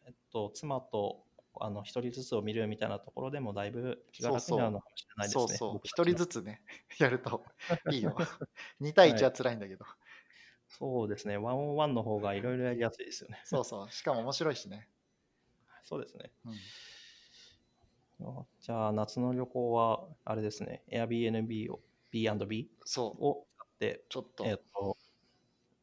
[0.06, 1.27] えっと、妻と、
[1.60, 5.46] あの、一人ずつを見るみたいなところでもだいぶ気が楽になるのかもしれないですね。
[5.46, 5.70] そうそう。
[5.70, 6.62] 一僕たちの人ずつね
[6.98, 7.44] やると
[7.90, 8.16] いいよ。
[8.80, 9.84] 2対1は辛いんだけど、
[10.68, 11.36] そうですね。
[11.38, 13.40] ワンオンワンの方がいろいろやりやすいですよね。
[13.44, 13.90] そうそう。
[13.90, 14.88] しかも面白いしね、
[15.82, 16.30] そうですね。
[18.20, 20.82] うん、あじゃあ、夏の旅行は、あれですね。
[20.92, 23.24] Airbnb を B&B そう。
[23.24, 24.98] を使って、ちょっと、えっと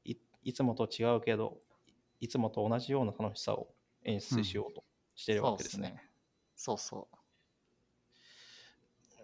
[0.04, 1.60] い、いつもと違うけど、
[2.20, 4.85] いつもと同じような楽しさを演出しようと
[5.16, 5.90] しているわけですすね。
[5.90, 6.04] ね
[6.56, 7.16] そうそう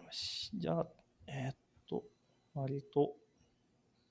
[0.04, 0.86] よしじゃあ、
[1.26, 1.56] えーっ
[1.88, 2.04] と、
[2.54, 3.14] 割と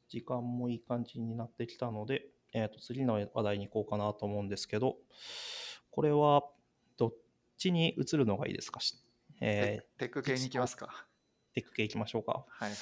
[0.10, 4.98] 時間もいい感じになってきたので、えー、と次の話題に行こうかなと思うんですけど、
[5.92, 6.44] これは
[6.98, 7.14] どっ
[7.58, 8.80] ちに移るのがいいですか、
[9.40, 11.06] えー、テック系に行きますか。
[11.54, 12.46] テック系いきましょうか。
[12.48, 12.76] はいはい。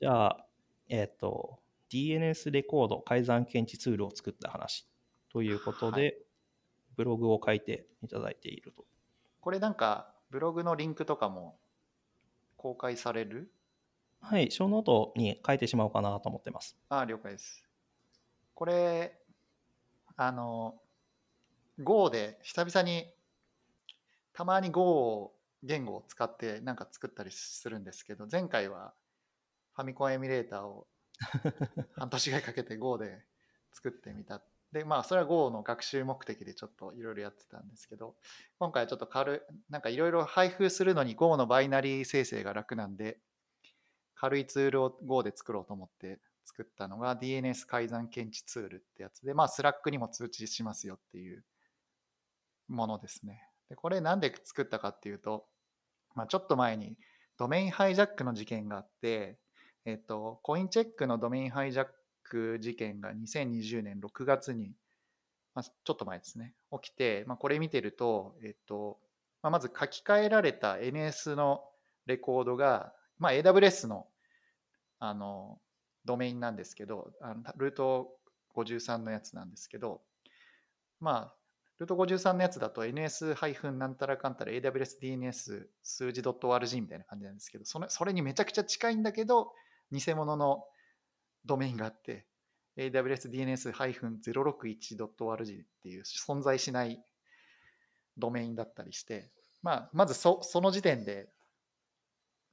[0.00, 0.46] じゃあ、
[0.88, 1.58] えっ、と、
[1.90, 4.86] DNS レコード改ざん検知ツールを作った話
[5.32, 6.14] ということで、はい
[6.96, 8.84] ブログを書いていただいていると。
[9.40, 11.58] これなんか、ブログのリンクとかも
[12.56, 13.50] 公開される？
[14.20, 16.76] はい、ショーノートに書いてしまおうかなと思ってます。
[16.88, 17.64] ああ、了解です。
[18.54, 19.18] これ、
[20.16, 20.78] あの、
[21.78, 23.12] Go で久々に、
[24.34, 28.92] たまに Go 言語を使ってなんか作ったりするんですけど、前回は
[29.74, 30.86] ファミコンエミュレーターを
[31.96, 33.24] 半年ぐらいかけて Go で
[33.72, 34.42] 作ってみた。
[34.72, 38.14] で、まあ、それは Go の学習目的でちょっといろいろやってたんですけど、
[38.58, 43.18] 今回はちょっと軽い、なんかいろいろ配布するのに Go のバイナリー生成が楽なんで、
[44.14, 51.44] 軽いツールを Go で作ろうと思って作ったのが DNS 改ざん検知ツールってやつで、まあ、Slack にも通知しますよっていう
[52.68, 53.42] ものですね。
[53.68, 55.46] でこれなんで作ったかっていうと、
[56.14, 56.96] まあ、ちょっと前に
[57.38, 59.38] ドメインハイジャックの事件があって、
[59.84, 61.86] えっと、コインチェックのドメインハイジャッ
[62.30, 64.72] ク事件が2020年6月に、
[65.54, 68.98] まあ、ちょっと前ですね、起きて、まあ、これ見てると、えっと、
[69.42, 71.62] まあ、まず書き換えられた NS の
[72.06, 74.06] レコードが、まあ、AWS の
[75.00, 75.58] あの
[76.04, 78.10] ドメインなんですけど、あのルート
[78.54, 80.02] 53のやつなんですけど、
[81.00, 81.34] まあ、
[81.78, 89.52] ルート53のやつだと NS- なんたらかんたら AWSDNS 数字 .org みたいな感じなんですけど、それそれにめちゃくちゃ近いんだけど、
[89.90, 90.64] 偽物の
[91.44, 92.26] ドメインがあって、
[92.76, 95.46] AWSDNS-061.org っ
[95.82, 97.02] ていう存在しない
[98.16, 99.30] ドメインだったりして、
[99.62, 101.28] まあ、まずそその時点で、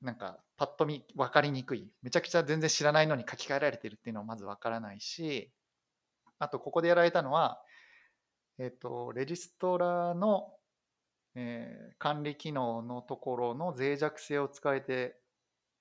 [0.02, 1.92] なんか、パッと見分かりにくい。
[2.02, 5.52] めちゃくちゃ全然知らないのに書き換えられてるっていうのはまず分からないし、
[6.40, 7.62] あと、ここでやられたのは、
[8.60, 10.54] えっ、と、レジストラの、
[11.36, 15.16] えー管理機能のところの脆弱性を使えて、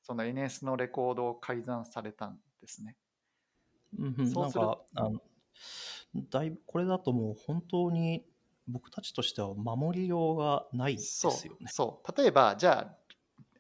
[0.03, 2.97] その NS のレコードを改ざんされたんですね。
[3.99, 5.21] うんうん、そうするなんかあの
[6.31, 8.25] だいぶこれだともう本当に
[8.69, 11.67] 僕たちとしては守りようがないですよね。
[11.69, 12.21] そう。
[12.21, 12.97] 例えば、じゃあ、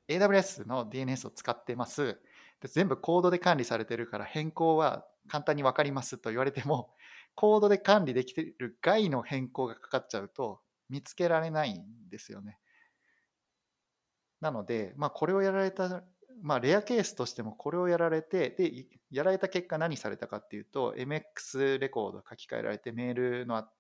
[0.08, 2.18] AWS の DNS を使ってます。
[2.60, 6.94] で全部コードで管理されてるから変更は簡単に分かりますと言われても、
[7.34, 12.58] コードで管理できてる外の変更がかかっちゃうと見つけられないんですよね。
[14.40, 16.02] なので、まあ、これをやられた、
[16.42, 23.70] まあ、レアケースとしてもこれをやられて、で、いやられた結果何されたかっていうと、MX レコード書き換えられて、メールのあ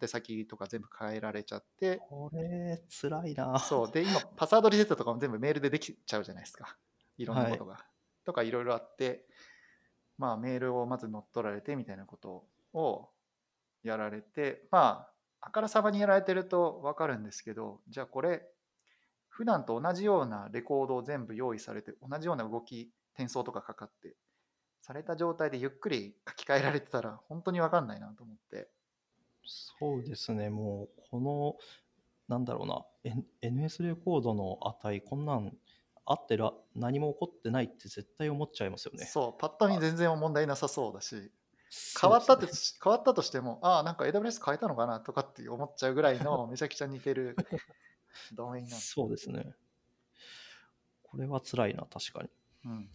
[0.00, 3.58] 宛先とか全部変えられちゃって、これ、辛いな。
[3.58, 3.90] そう。
[3.90, 6.76] で、今、パスワードリセットとかも全部メールでできちゃうじゃないですか。
[7.18, 7.84] いろんなことが。
[8.24, 9.26] とかいろいろあって、
[10.16, 13.10] まあ、メールをまず乗っ取られてみたいなことを
[13.82, 18.48] やられて、まあ、あからさまにやられてるとわかるんですけど、じゃあこれ、
[19.32, 24.14] 普段と同じようなレコードを全部用意されて、同じような動き、転送とかかかって、
[24.82, 28.68] された状態でゆっくり書き換えられてたら、本当にわかんないなと思って。
[29.44, 31.56] そうですね、もう、この、
[32.28, 35.56] なんだろうな、N- NS レコードの値、こんなん
[36.04, 39.06] あってら何も起こってないって絶対思っちゃいますよね。
[39.06, 41.32] そう、パッと見全然問題なさそうだし、
[41.98, 42.46] 変わったって、
[42.82, 47.36] 変わったとしても、ああ、なんか AWS 変えたのかなとかって思っちゃうぐらいのめちゃくちゃ似てる
[48.32, 48.76] ドメインな。
[48.76, 49.54] そうですね。
[51.02, 52.30] これは辛いな、確かに。
[52.64, 52.88] うん、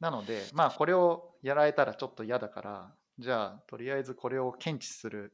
[0.00, 5.32] なので、まあ、これをやられたらちょっと嫌だから、じゃあ、とりあえずこれを検知する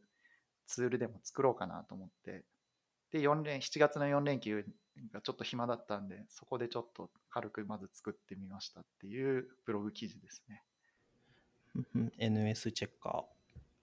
[0.67, 2.45] ツールでも作ろうかなと思って、
[3.11, 4.65] で、4連、7月の4連休
[5.13, 10.63] がちょっと暇だったんで、そこでちょっと軽くまず作ってみましたっていうブログ記事ですね。
[12.19, 13.25] NS チェッカ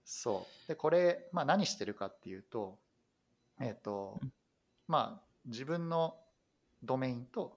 [0.04, 0.68] そう。
[0.68, 2.78] で、これ、まあ何してるかっていうと、
[3.60, 4.32] えっ、とうん、
[4.90, 6.16] まあ自分の
[6.82, 7.56] ドメインと、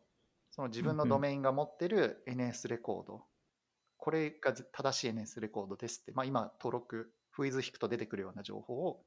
[0.52, 1.10] その自分のうんうん。
[1.10, 3.26] ドメインが持ってる NS レコード、
[3.98, 9.04] これがず正しい NS レコードですって、まあ今登録、フィズ引くと出てくるような情報を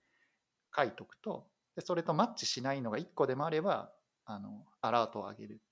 [0.76, 3.92] 書いとくと、でそれとマッチしないのが1個でもあれば、
[4.24, 5.62] あの、アラートを上げる。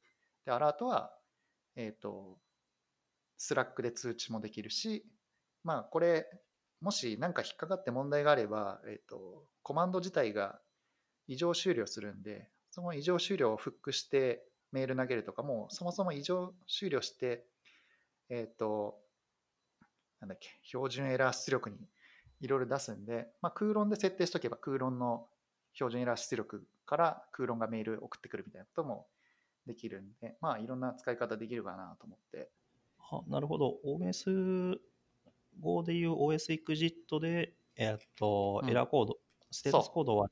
[0.47, 1.13] で、アラートは、
[1.75, 2.39] えっ、と、
[3.37, 5.05] Slack で通知もできるし、
[5.65, 6.29] まあこれ、
[6.81, 10.61] もし何か引っかかって問題があれば、えっ、と、コマンド自体が
[11.27, 17.45] 異常終了するんで、その異常終了をフックしてメール投げるとかも、そもそも異常終了して、
[18.29, 18.99] えっ、と、
[20.21, 21.77] なんだっけ、標準エラー出力に
[22.41, 25.27] いろいろ出すんで、まあ、 cron で設定しとけば cron の
[25.75, 29.07] 標準エラー出力から cron がメール送ってくるみたいなことも
[29.67, 32.51] できるんで、まあいろんな使い方できるかなと思って。
[33.11, 33.79] あなるほど。
[33.85, 34.79] OS
[35.61, 39.19] Go でいう OS EXIT で、えーっと、うんエラーコード、
[39.51, 40.29] ステータスコードは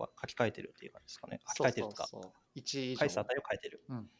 [0.00, 1.40] は書き換えてるっていう感じですかね。
[1.56, 3.82] 書き換えてるとか、そうそうそう1以上返す値を変えてる。
[3.88, 4.10] うん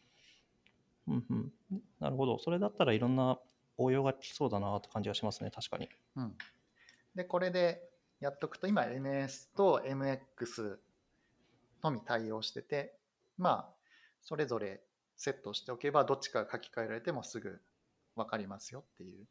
[1.07, 1.83] うんうん。
[2.01, 2.39] なるほど。
[2.39, 3.39] それだったらいろんな
[3.77, 5.89] 応用が効きそうだなって感じがしますね、確かに。
[6.17, 6.35] うん、
[7.15, 7.89] でこれで
[8.21, 10.79] やっとくと今 NS と MX
[11.83, 12.97] のみ対応してて
[13.37, 13.75] まあ
[14.23, 14.81] それぞれ
[15.17, 17.61] セットしておけばどっちかが書き換えられてもすぐ
[18.17, 19.27] 分かりますよっていう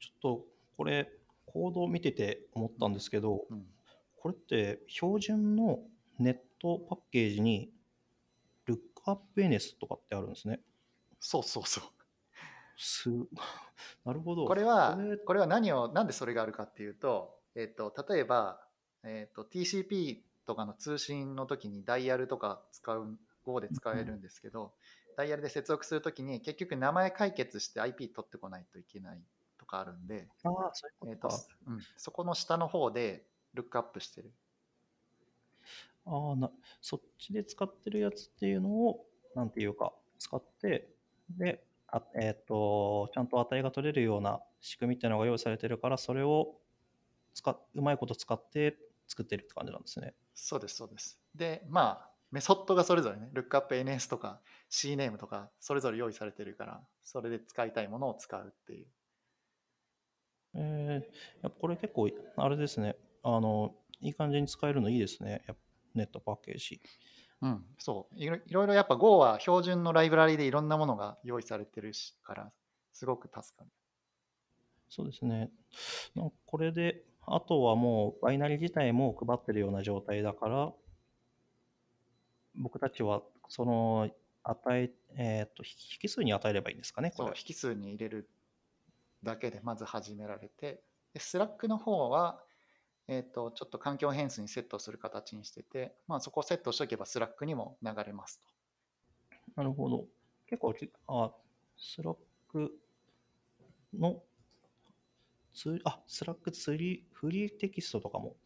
[0.00, 0.44] ちょっと
[0.76, 1.08] これ、
[1.46, 3.64] コードを見てて思ったんですけど、うん
[4.24, 5.80] これって標準の
[6.18, 7.70] ネットパッケージに
[8.66, 10.60] LookupNS とかってあるんですね。
[11.20, 11.84] そうそうそう
[12.78, 13.10] す
[14.02, 14.46] なるほど。
[14.46, 18.66] これはこれは何をなんでそれがあるかっていうと,、えっと例えば、
[19.02, 24.72] えっと TCP とかの通信の時にダイヤルとか使う Go で使えるんですけど、
[25.18, 29.22] ダイヤルで接続するときに結局名前解決して IP 取ってこないといけない
[29.58, 31.36] とかあるんで、ああ、そういえーうこと。
[31.66, 34.32] うん、そこの下の方でルックアップしてる。
[36.06, 40.88] ああな、そっちで使ってるやつっていうのを、なんていうか、使って、
[41.30, 46.56] で、あえっ、と、ちゃんと値が取れるような仕組みっていうのが用意されてるから、それを
[47.34, 50.14] 使っうまいこと使って作ってるって感じなんですね。
[50.34, 51.18] そうです、そうです。
[51.34, 54.40] で、まあ、メソッドがそれぞれね、ルックアップ NS とか
[54.70, 58.86] CNAME とか、それぞれ用意されてるから、それで使いたいものを使うっていう。
[60.56, 62.96] えー、やっぱこれ結構、あれですね。
[63.24, 65.42] あの、いい感じに使えるのいいですね。
[65.94, 66.80] ネットパッケージ。
[67.40, 68.36] うん、そういろ。
[68.36, 72.52] いろやっぱ Go は標準のライブラリでいろんなものが用意されてるしから、
[72.92, 73.70] すごく助かる。
[74.88, 75.50] そうですね。
[76.14, 80.72] なんかこれで、あとはもうバイナリ自体も配ってるような状態だから、
[82.54, 84.10] 僕たちはその
[84.42, 87.40] 与え、えーっと、引数に与えればいいんですかね、こそう、れ。
[87.48, 88.28] 引数に入れる
[89.22, 90.82] だけでまず始められて、
[91.14, 92.43] で、Slack の方は、
[93.06, 98.54] えっ、と、ちょっと環境変数にセットする形にしてて、まあそこをセットしておけば Slack にも流れますと。
[99.56, 100.06] なるほど。
[100.46, 101.32] 結構き、あ、
[101.76, 102.72] Slack
[103.92, 104.22] の
[105.54, 108.36] ツーあ、 Slack ツリー、フリーテキストとかも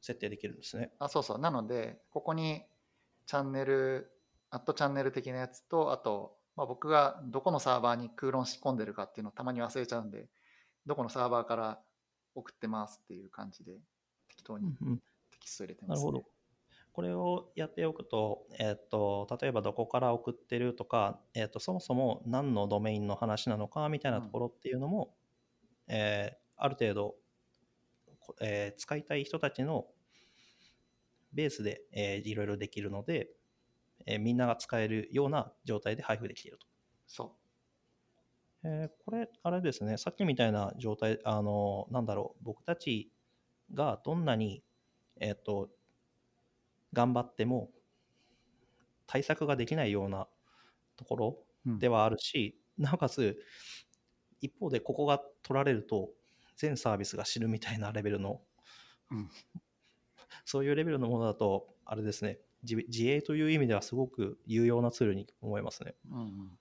[0.00, 0.92] 設定できるんですね。
[0.98, 1.38] あ、そうそう。
[1.38, 2.62] なので、ここに
[3.26, 4.10] チャンネル、
[4.50, 10.28] アットチャンネル的なやつと、あと、まあ、僕がどこのサーバーに cron 仕込んでるかっていうのをたまに忘れちゃうんで、
[10.86, 11.80] どこのサーバーから
[12.34, 13.80] 送ってますっていう感じで
[14.28, 14.98] 適当にうんうん
[15.30, 16.34] テキスト入れてます、ねなるほど。
[16.94, 25.12] これをやっておくと、えっと、例えばどこから送ってるとか、えっと、そもそも何のドメインの話なのかみたいなところっていうのも、
[25.88, 27.16] えーある程度、
[28.20, 29.86] こえー使いたい人たちの
[31.32, 33.28] ベースで、えーいろいろできるので、
[34.06, 36.68] えーみんなが使えるような状態で配布できていると。
[37.08, 37.36] そ
[38.64, 43.12] えーこれ、あれですね、さっきみたいな状態、あの、なんだろう、僕たち
[43.72, 44.62] がどんなに、
[45.20, 45.70] えっ、と、
[46.92, 47.70] 頑張っても、
[49.06, 50.26] 対策ができないような
[50.96, 51.70] ところう。
[51.70, 53.38] うんではあるし、なおかつ、
[54.40, 56.10] 一方でここが取られると、
[56.56, 58.42] 全サービスが死ぬみたいなレベルの、
[59.10, 59.30] うん
[60.44, 65.94] そういうレベルのものだと、あれですね、自自営という意味ではすごく有用なツールに思いますね。
[66.10, 66.58] うんうん、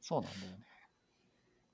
[0.00, 0.69] そうなんだよね。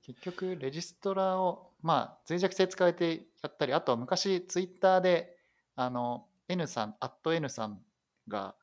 [0.07, 5.37] 結局、レジストラを、まあ、脆弱性使えてやったり、あとは昔、ツイッターで、
[5.75, 7.83] あの、N さん、アット N さん
[8.29, 8.55] が、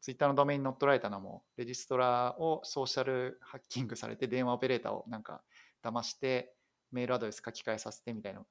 [0.00, 5.44] ツイッターのドメインに乗っ取られたのも、レジストラをソーシャルハッキングされて、電話オペレーターをなんか
[5.80, 6.56] 騙して、
[6.90, 8.44] メールアドレス書き換えさせてみたいな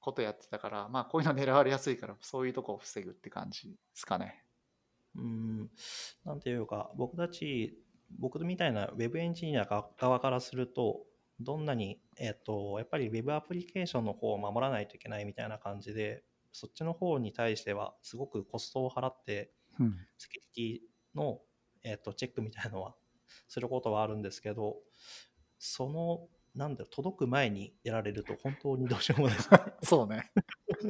[0.00, 4.44] ことやってたから、まあ、こういうの狙われやすいから、そういうとこを防ぐって感じですかね。
[5.16, 5.70] うん、
[6.24, 7.83] なんていうか、僕たち、
[8.18, 11.04] 僕みたいなウェブエンジニア側からすると、
[11.40, 19.96] どんなに、えっと、やっぱりウェブアプリケーションの方を守らないといけないみたいな感じで、そっちの方に対しては、すごくコストを払って、うん。
[20.16, 21.40] セキュリティの、
[21.82, 22.94] えっと、チェックみたいなのは
[23.48, 24.76] することはあるんですけど、
[25.58, 29.48] その、なんだろう、届く前にやられると本当にどうしようもないです。
[29.82, 30.30] そうね。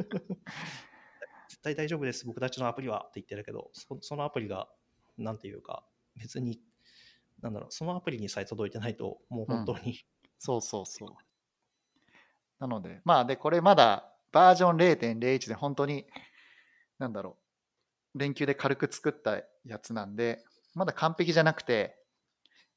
[1.49, 4.69] 絶対大丈夫です、僕たちのアプリはって言ってるけど、そそのアプリが、
[5.17, 5.87] なんていうか、
[6.17, 6.61] 別に、
[7.43, 10.05] なんだろう、そのアプリにさえ届いてないと、もう本当に、
[10.39, 11.09] そうそうそう。
[12.59, 16.07] なので、まあ、で、これまだバージョン0.01で本当に、
[16.99, 17.37] なんだろ
[18.15, 21.97] う、連休で軽く作ったやつなんで、まだ完璧じゃなくて、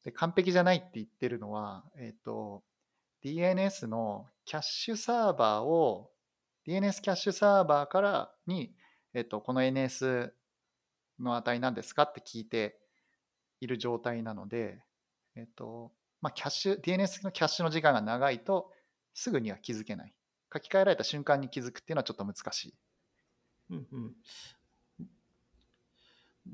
[0.04, 2.64] で完璧じゃないって言ってるのは、えっ、と、
[3.24, 6.12] DNS のキャッシュサーバーを、
[6.68, 8.74] DNS キャッシュサーバーからに、
[9.14, 10.32] えっ、と、この NS
[11.20, 12.80] の値何ですかって聞いて
[13.60, 14.84] いる状態なので、
[15.36, 15.92] えっ、と、
[16.22, 18.72] まあ、キャッシュ、DNS のキャッシュの時間が長いと、
[19.14, 20.14] すぐには気づけない。
[20.54, 22.74] 書き換えられた瞬間に気づくっていうのはちょっと難しい。
[23.72, 24.16] うんうん。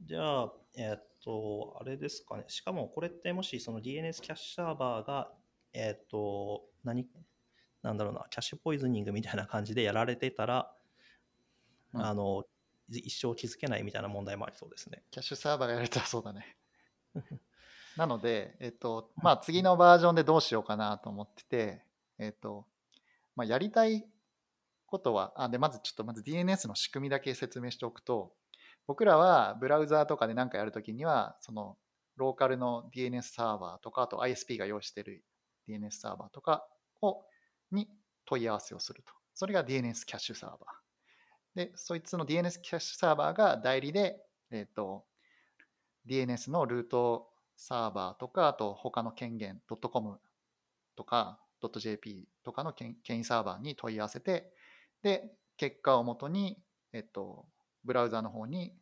[0.06, 2.46] じゃあ、えーっと、あれですかね。
[2.48, 5.32] しかもこれってもしその DNS キャッシュサーバーが、
[5.74, 7.08] えーっと、何、
[7.84, 10.74] なんだろうな、キャッシュポイズニングみたいな感じでやられてたら、
[11.94, 12.44] うんあの、
[12.90, 15.04] 一生気づけないみたいな問題もありそうですね。
[15.12, 16.58] キャッシュサーバーがやられたらそうだね。
[17.98, 21.86] なので、えっと、まあ、次のバージョンでどうしようかなと思ってて、
[22.18, 22.66] えっと、
[23.36, 24.06] まあ、やりたい
[24.86, 28.36] ことは、あ、で、まずちょっとまず DNS の仕組みだけ説明しておくと、
[28.86, 31.78] 僕らはブラウザーとかで何かやるときには、その
[32.16, 35.24] ローカルの DNS サーバーとか、あと ISP が用意している
[35.68, 36.68] DNS サーバーとか
[37.02, 37.24] を、
[37.72, 37.90] に
[38.26, 39.14] 問い合わせをすると。
[39.34, 40.60] それが DNS キャッシュサーバー。
[41.56, 45.06] で、そいつの DNS キャッシュサーバーが代理で、えっ、と、
[46.08, 50.20] DNS のルートサーバーとか、あと他の権限 .com
[50.96, 51.40] とか
[51.78, 54.52] .jp とかの権威サーバーに問い合わせて、
[55.02, 56.58] で、結果をもとに、
[56.92, 57.46] えっと、
[57.84, 58.74] ブラウザの方に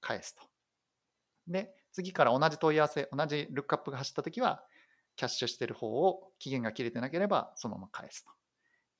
[0.00, 0.42] 返すと。
[1.48, 4.64] で、次から同じ問い合わせ、同じルックアップが走ったときは、
[5.16, 8.30] キャッシュしてる方を期限が切れてなければ、そのまま返すと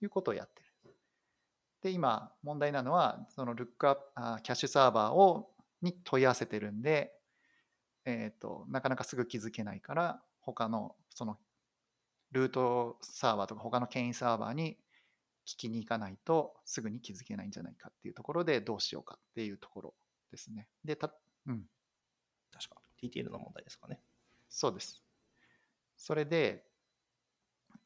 [0.03, 0.95] いうことをやってる。
[1.83, 4.03] で、今、問題なのは、そのルックアップ、
[4.43, 5.51] キャッシュサーバーを
[5.83, 7.16] に問い合わせてるんで、
[8.07, 11.39] えっ、と、なかなかすぐ気づけないから、他の、その、
[12.31, 14.79] ルートサーバーとか他の権威サーバーに
[15.47, 19.95] 聞きに行かないとすぐに気づけないんじゃないかっていうところでどうしようかっていうところ
[20.31, 20.69] ですね。
[20.85, 21.13] で、た、
[21.47, 21.65] うん、
[22.53, 22.81] 確か。
[23.03, 24.01] TTL の問題ですかね。
[24.49, 25.03] そうです。
[25.97, 26.65] それで、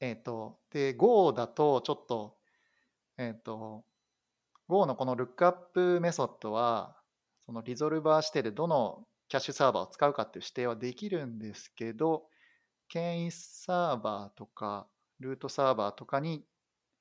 [0.01, 2.37] えっ、と、で、Go だとちょっと、
[3.18, 3.85] えっ、と、
[4.68, 6.97] Go のこのルックアップメソッドは、
[7.45, 12.24] そのリゾルバー指定でどのキャッシュサーバーを使うかっていう指定はできるんですけど、
[12.89, 14.89] 権威サーバーとか、
[15.20, 16.45] ルートサーバーとかに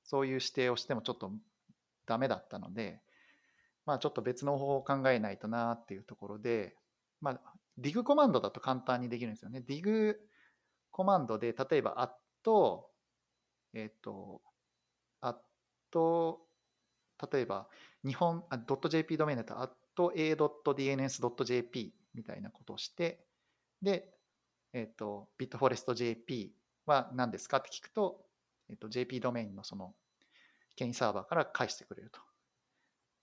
[0.03, 1.31] そういう指定をしてもちょっと
[2.05, 3.01] ダメだったので、
[3.87, 6.75] まあちょっと別の方法を考えないとなっていうところで、
[7.19, 7.39] まあ
[7.79, 9.63] dig コマンドだと簡単にできるんですよね。
[9.67, 10.15] dig
[10.91, 12.13] コマンドで、例えば、at、
[13.73, 14.43] えっ、と、
[15.21, 15.39] at、
[17.31, 17.67] 例えば、
[18.05, 23.23] 日本、あ .jp ドメインだと、a.dns.jp みたいなことをして、
[23.81, 24.05] で、
[24.73, 26.51] えっ、と、bitforest.jp
[26.85, 28.21] は何ですかって聞くと、
[28.69, 29.95] えっ、と、JP ドメインのその、
[30.75, 32.19] 権威サーバーから返してくれると。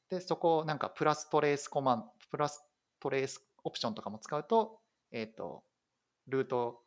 [0.08, 2.64] で、そこをなんかプラストレースコマンド、プラス
[2.98, 4.80] トレースオプションとかも使うと、
[5.12, 5.62] えっ、と、
[6.26, 6.82] ルート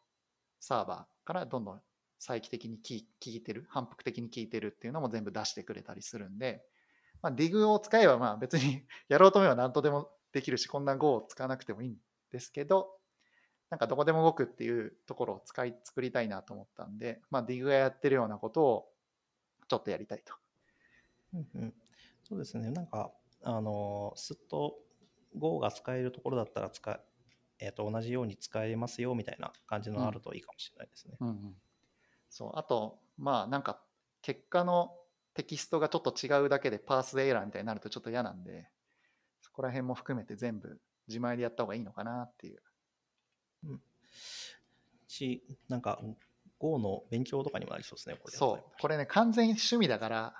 [0.60, 1.82] サーバーからどんどん
[2.18, 6.64] 再帰的に聞聞いてる、反復的に聞いてるっていうのも全部出してくれたりするんで、
[7.22, 11.97] まあ、dig を使えばまあ別に やろうと思えば何とでもできるし、こんな Go を使わなくてもいいん
[12.32, 12.97] ですけど、
[13.69, 18.89] なんかどこでも動くっていうところを使い、作りたいなと思ったんで、まあ dig がやってるようなことを
[19.67, 20.34] ちょっとやりたいと。
[21.34, 21.73] うんうん、
[22.23, 22.71] そうですね。
[22.71, 23.11] なんか、
[23.43, 24.80] あの、すっと
[25.38, 26.99] Go が使えるところだったら使え、
[27.59, 31.17] えー、と同じように使えますよみたいな感じのあるといいかもしれないですね。
[31.19, 31.55] うんうん、
[32.30, 33.82] そうあとまあなんか
[34.21, 34.95] 結果の
[35.34, 38.78] テキストがちょっと違うだけでパースエラーみたいになるとちょっと嫌なんでそ
[39.60, 40.80] こら辺も含めて全部
[41.10, 42.62] 自前でやった方がいいのかなっていう。
[45.05, 45.99] し、なんか
[46.60, 48.64] Go の勉強とかにもなりそうですね、これでそう。
[48.80, 50.34] これね完全に趣味だから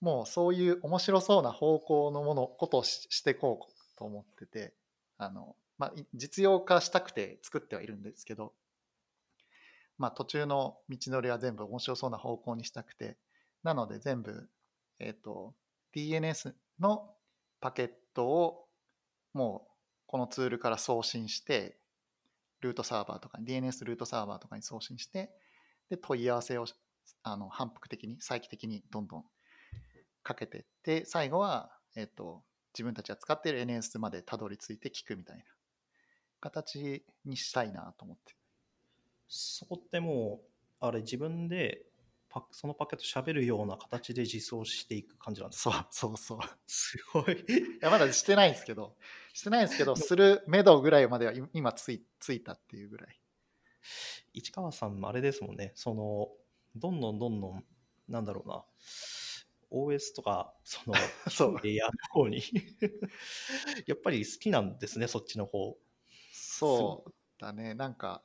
[0.00, 4.72] もうそういう面白そうな方向のものことをししていこうと思ってて
[5.18, 8.54] あの、まあ、い実用化したくて作ってはいるんですけど、
[9.98, 13.18] まあ、途中の道のりは全部面白そうな方向にしたくて
[13.62, 14.48] なので全部、
[15.00, 15.52] えっ、と
[15.94, 17.13] DNS の
[17.64, 18.66] パケットを
[19.32, 19.70] もう
[20.06, 21.78] このツールから送信して
[22.60, 25.30] ルートサーバーとか DNS ルートサーバーとかに送信して
[25.88, 26.66] で問い合わせを
[27.22, 29.24] あの反復的に再帰的にどんどん
[30.22, 32.42] かけてって最後は、えっと
[32.74, 35.44] 自分たちが使っている NS までたどり着いて聞くみたいな
[36.40, 38.34] 形にしたいなと思って。
[39.28, 40.40] そこっても
[40.82, 41.86] う、あれ自分で
[42.34, 46.38] パそのパケット喋るような形で実装していく感じなんですそうかそうそう。
[46.66, 47.32] すごい。
[47.32, 47.36] い
[47.80, 48.96] やまだしてないんですけど。
[49.32, 53.20] してないんですけどするめどぐらいまではい今ついついたっていうぐらい。
[54.32, 56.28] 市川さんもあれですもんね、その、
[56.74, 57.64] どんどんどんどん、
[58.08, 58.64] なんだろうな、
[59.70, 60.94] OS とか、その、
[61.30, 61.60] そう。
[61.62, 62.42] レイヤーの方に。
[63.86, 65.78] やっぱり好きなんですね、そっちの方。
[66.32, 67.74] そうだね。
[67.74, 68.24] なんか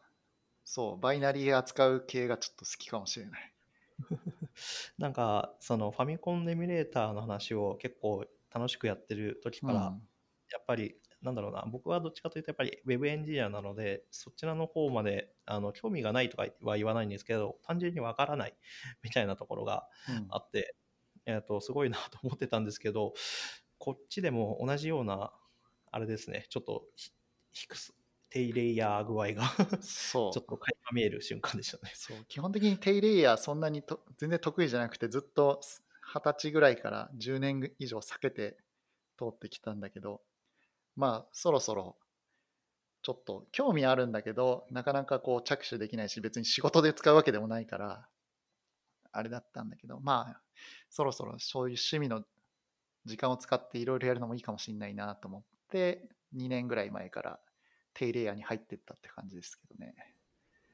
[0.71, 3.53] そうバイナリー扱う系がちょっと好きかもしれない
[4.97, 10.07] なんか、そのファミコンエミュレーターの話を結構楽しくやってる時から、うん。
[10.51, 18.55] やっぱり、なんだろうな、僕はどっちかというとやっぱり Web エンジニアなので、そちらの方まであの興味がないとかは言わないんですけど、単純にわからない
[19.03, 20.27] みたいなところがうん。
[20.29, 20.75] あって、
[21.25, 23.13] えー、とすごいなと思ってたんですけど、
[23.77, 25.33] こっちでも同じような、
[25.91, 27.11] あれですね、ちょっとひ
[27.51, 27.93] 低す
[28.29, 29.43] 低レイヤー具合が
[29.81, 31.91] そうちょっと垣間見える瞬間でしたね。
[31.95, 35.61] そう基本的に低レイヤーそんなにと全然得意じゃなくてずっと
[36.01, 38.57] 二十歳ぐらいから10年以上避けて
[39.17, 40.21] 通ってきたんだけど
[40.95, 41.97] まあそろそろ
[43.01, 48.07] ちょっと興味あるんだけどなかなかこう着手できないし別に仕事で使うわけでもないから
[49.11, 50.41] あれだったんだけどまあ
[50.89, 52.23] そろそろそういう趣味の
[53.05, 57.39] 時間を使っていろいろやるのもいいかもしれないなと思って2年ぐらい前から
[57.99, 59.93] 低レイヤーに入ってったって感じですけどね。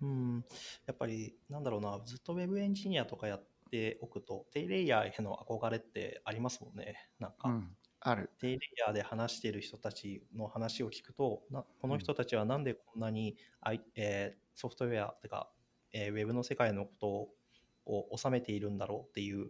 [0.01, 0.45] うん、
[0.85, 7.09] やっぱりなんだろうな、ずっと Web エンジニアとかやっておくと、低レイヤーへの憧れってありますもんね。
[7.19, 8.29] なんか、うん、ある。
[8.39, 15.49] 低レイヤーで話している人たちの話を聞くと、なこの人たちはなんでこんなに、あいえーソフトウェアとか、
[15.91, 19.49] えー、Web の世界のことを収めているんだろうっていう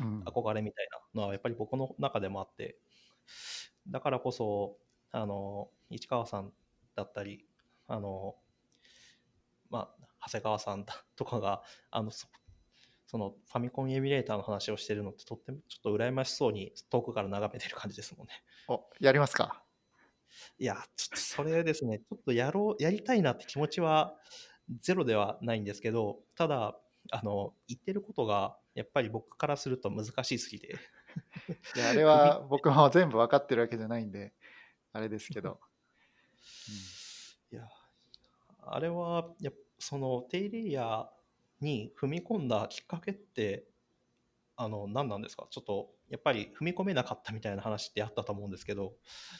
[0.00, 2.76] うん憧れみたいなのはやっぱり僕の中でもあって
[3.88, 4.76] だからこそ
[5.12, 6.52] あの市川さん
[6.96, 7.44] だったり
[7.86, 8.34] あの
[9.70, 12.26] まあ長谷川さんだとかがあのそ
[13.06, 18.32] そのファミコンエミュレーターの話をしてるのってとってもちょっと羨ましそうに遠くから眺めてる感じですもんね。
[18.66, 19.62] おやりますか？
[20.58, 22.00] いやちょっとそれですね。
[22.00, 24.16] ちょっとやろうやりたいなって気持ちは
[24.80, 26.76] ゼロではないんですけどただ
[27.12, 30.74] あの言ってることがやっぱり僕からすると難しすぎて。
[31.76, 34.32] いやあれは僕も全部分かってるわけじゃないんで
[34.92, 35.60] あれですけど、
[37.52, 37.68] いや、
[38.66, 41.06] あれは、やその低レイヤー
[41.60, 43.64] に踏み込んだきっかけって、
[44.56, 45.46] あの、何なんですか？
[45.50, 48.94] ちょっと、やっぱり踏み込めなかったみたいな話ってあったと思うんですけど、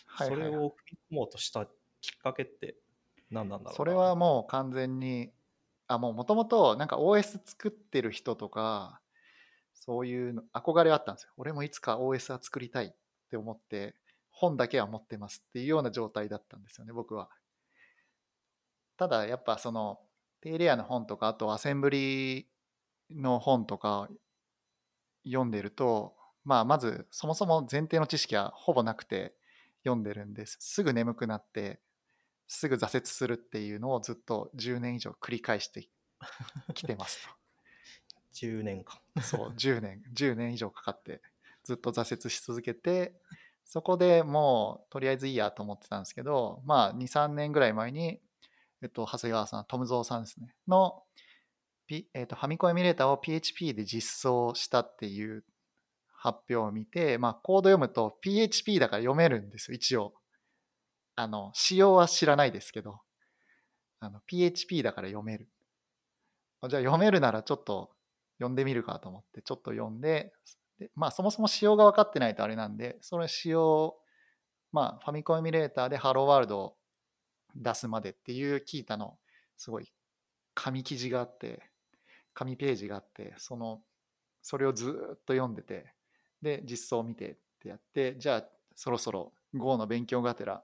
[0.06, 0.36] はいはい。
[0.36, 1.66] それを踏み込もうとした
[2.00, 2.76] きっかけって
[3.30, 3.72] 何なんだろうな？
[3.72, 5.32] それはもう完全に
[5.88, 9.00] あもうもともとなんか OS 作ってる人とか
[9.72, 11.30] そういうの憧れあったんですよ。
[11.36, 12.94] 俺もいつか OS は作りたいっ
[13.30, 13.94] て思って
[14.38, 17.30] 本だけは持ってますっていうような状態だったんですよね僕は。
[18.98, 19.98] ただやっぱその
[20.42, 22.46] 低レイヤーの本とかあとアセンブリ
[23.10, 24.08] の本とか
[25.24, 26.14] 読んでると
[26.44, 29.34] まあまずそもそも前提の知識はほぼなくて
[29.84, 30.58] 読んでるんです。
[30.60, 31.80] すぐ眠くなって
[32.46, 35.88] すぐ挫折するっていうのをずっと10年以上繰り返して
[36.74, 37.26] きてます
[38.34, 39.00] 10年間。
[39.14, 41.22] とそう10年10年以上かかって
[41.64, 43.14] ずっと挫折し続けて
[43.66, 48.20] そこでもうとりあえずいいやと思ってたんですけどまあ23年ぐらい前に、
[48.82, 51.02] えっと、長谷川さんトムゾウさんですねの、
[52.14, 55.44] えっと、ファミコンエミュレーターを PHP で実装したっていう
[56.16, 60.14] 発表を見て、まあ、コード読むと PHP だから読めるんですよ一応。
[61.18, 63.00] あの仕様は知らないですけど。
[64.00, 65.48] あの PHP だから読める。
[66.68, 67.90] じゃあ読めるならちょっと
[68.38, 70.32] 読んでみるかと思ってちょっと読んで
[70.78, 73.96] でまあそもそも仕様が分かってないとあれなんでそれ仕様
[74.72, 76.76] まあファミコンエミュレーターでハローワールドを
[77.54, 79.18] 出すまでっていう聞いたの
[79.56, 79.92] すごい
[80.54, 81.62] 紙記事があって
[82.34, 83.80] 紙ページがあってその
[84.42, 84.92] それをずっ
[85.24, 85.86] と読んでて
[86.42, 90.62] で実装を見てってやってじゃあそろそろ Go の勉強がてら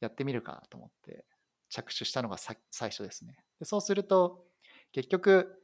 [0.00, 1.24] やってみるかと思って
[1.68, 2.56] 着手したのが最
[2.90, 3.36] 初ですね。
[3.60, 4.44] でそうすると
[4.92, 5.62] 結局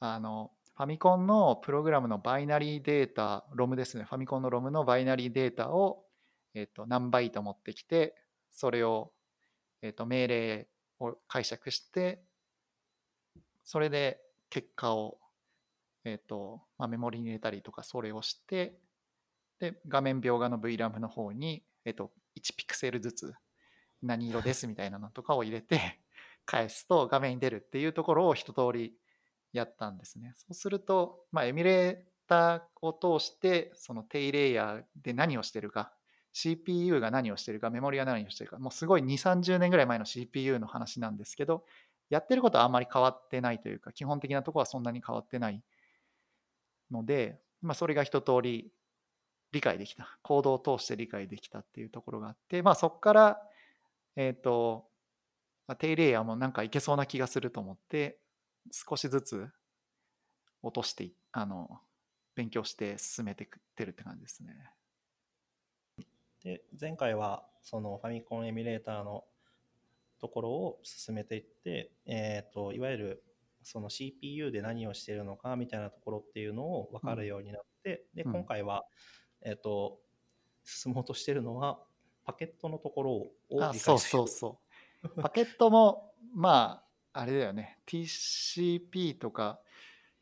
[0.00, 4.04] あのファミコンのプログラムのバイナリーデータ、ROM ですね。
[4.04, 6.04] ファミコンの ROM のバイナリーデータを、
[6.54, 8.14] えっと何バイト持ってきて、
[8.50, 9.12] それを、
[9.82, 10.68] えっと命令
[11.00, 12.22] を解釈して、
[13.64, 14.18] それで
[14.48, 15.18] 結果を、
[16.04, 18.78] えっとまあ、メモリに入れたりとか、それをして、
[19.60, 23.34] で、画面描画の VRAM の方に、えっと1ピクセルずつ
[24.02, 26.00] 何色ですみたいなのとかを入れて、
[26.46, 28.94] 返すと画面に出るっていうところを一通り
[29.52, 30.34] やったんですね。
[30.36, 31.96] そうすると、まあ、エミュレー
[32.26, 35.92] ターを通して、その低レイヤーで何をしてるか、
[36.32, 41.64] CPU が何をしてるか、メモリが何をしてるか、もうすごい2、30年ぐらい前の CPU の話なんですけど、
[42.08, 45.62] やってることはあんまり変わってないというか、基本的なところはそんなに変わってない
[46.90, 48.70] ので、まあ、それが一通り
[49.52, 50.18] 理解できた。
[50.22, 53.42] コードを通して理解できたっていうところがあって、まあ、そこから、
[54.16, 54.86] えっ、と、
[55.78, 58.18] 低レイヤーもなんかいけそうな気がすると思って、
[58.70, 59.48] 少しずつ
[60.62, 61.80] 落としていあの
[62.34, 64.54] 勉強して進めてってるって感じですね。
[66.44, 69.24] で前回はそのファミコンエミュレーターの
[70.20, 73.22] ところを進めていって、えー、といわゆる
[73.62, 78.84] その CPU で何をしているのかみたいなところっていうのを分かるようになって、でうん今回は、
[79.42, 79.98] えー、と
[80.64, 81.78] 進もうとしているのは
[82.24, 84.58] パケットのところをあそうそうそ
[85.04, 85.22] う。
[85.22, 87.78] パケットも、まあ、あれだよね。
[87.86, 89.60] TCP とか、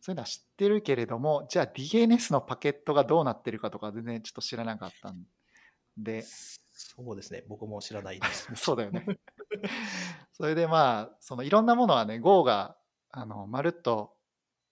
[0.01, 5.25] そういうのは知ってるけれども、じゃあ DNS のパケットがどうなってるかとか全然ちょっと知らなかったん
[5.97, 6.25] で。
[6.73, 7.45] そうですね。
[7.49, 8.49] 僕も知らないです。
[8.57, 9.05] そうだよね。
[10.33, 12.77] それでまあ、そのいろんなものはね、Go が
[13.11, 14.17] あのまるっと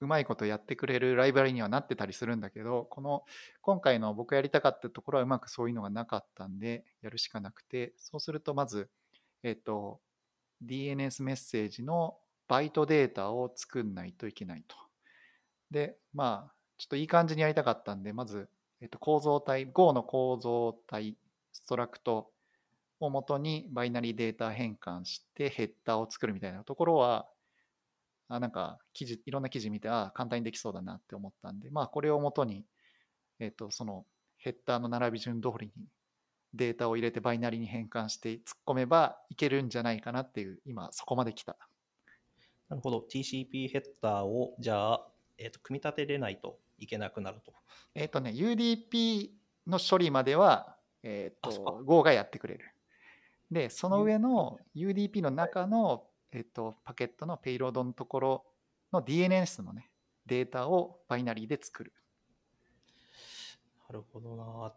[0.00, 3.24] うまいことやってくれるライブラリにはなってたりするんだけど、この
[3.60, 8.88] 今回の僕やりたかったところはうまくそういうのがなかったんで、やるしかなくて、そうするとまず、
[9.42, 10.00] えっ、と、
[10.64, 12.16] DNS メッセージの
[12.48, 14.76] バイトデータを作んないといけないと。
[15.70, 18.48] で、まあ、ちょっといい感じにやりたかったんで、まず、
[18.80, 21.16] えっ、と、構造体、Go の構造体、
[21.52, 22.30] ストラクト
[23.00, 27.28] をもとにバイナリーデータ変換してヘッダーを作るみたいなところは、
[28.28, 32.64] あなんか記事、いろんな記事見て、あ簡単にできそうだなって思ったんで、まあこれをもとに、
[33.40, 34.06] えっ、と、その
[34.38, 35.86] ヘッダーの並び順通りに
[36.54, 41.56] データを入れてバイナリーに変換して突っ込めばいけるんじゃないかなっていう、今そこまで来た。
[42.68, 43.04] なるほど。
[43.10, 45.06] TCP ヘッダーを、じゃあ、
[45.38, 47.52] えっ、と、組み立てれないといけなくなると。
[47.94, 49.30] えっ、とね、UDP
[49.66, 52.70] の処理までは、えっ、あそっかと、Go がやってくれる。
[53.50, 58.46] で、その上の UDP の中の、えっ、と、パケットのペイロードのところ
[58.92, 59.90] の DNS のね、
[60.26, 61.92] データをバイナリーで作る。
[63.88, 64.74] なるほどな。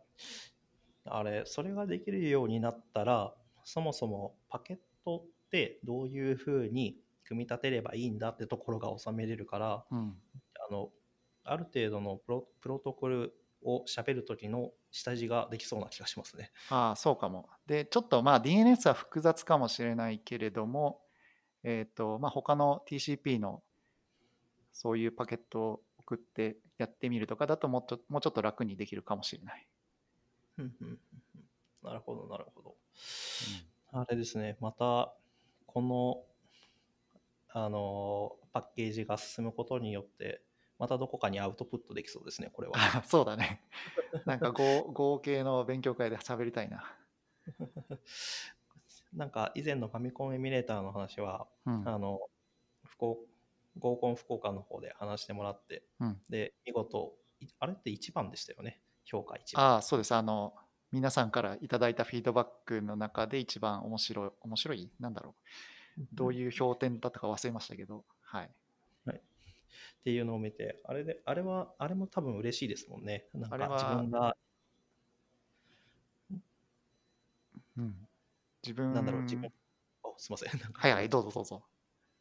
[1.06, 3.34] あれ、それができるようになったら、
[3.64, 10.16] そもそもパケットってどういうふうに組み立てればいいんだってところが収めれるから、うん。
[10.70, 10.90] あの、
[11.44, 13.34] ある程度のプロプロトコル
[13.64, 16.52] を喋る時の下地ができそうな気がしますね。
[16.70, 17.50] ああ、そうかも。
[17.66, 21.02] で、ちょっとまあ DNS は複雑かもしれないけれども、
[21.64, 23.64] えっ、と、まあ他の TCP の
[24.74, 29.68] そういうパケットを送ってやってみるとかだともっともうちょっと楽にできるかもしれない。
[31.84, 32.76] なるほど、なるほど。
[33.94, 35.14] あれですね、また、
[35.66, 36.24] この、
[37.50, 40.42] あの、パッケージが進むことによって、
[40.80, 42.74] またどこかにアウトプットできそうですね、これは。
[42.76, 43.62] あそうだね。
[44.26, 46.98] なんか合 合計の勉強会で喋りたいな。
[49.14, 51.88] なんか以前のファミコンエミュレーターの話は、うん。
[51.88, 52.20] あの、
[52.86, 53.32] 福岡
[53.80, 59.66] 合コン福岡の方で話してもらって、うん、で、見事、いあれって1番でしたよね、評価1番。
[59.66, 60.14] ああ、そうです。
[60.14, 60.56] あの、
[60.92, 64.92] 皆さんからいただいたフィードバックの中で一番面白い、面白い？
[65.00, 65.44] なんだろう。
[66.14, 68.52] どういう評点だったか忘れましたけど、はい。
[70.00, 73.28] っていうのを見て、あれで、あれは、あれも多分嬉しいですもんね。
[73.34, 74.36] なんか自分が、
[77.78, 78.08] うん。
[78.64, 79.52] 自分、なんだろう、自分、
[80.04, 80.60] あすいません。
[80.62, 81.64] なんかはいはい、どうぞどうぞ。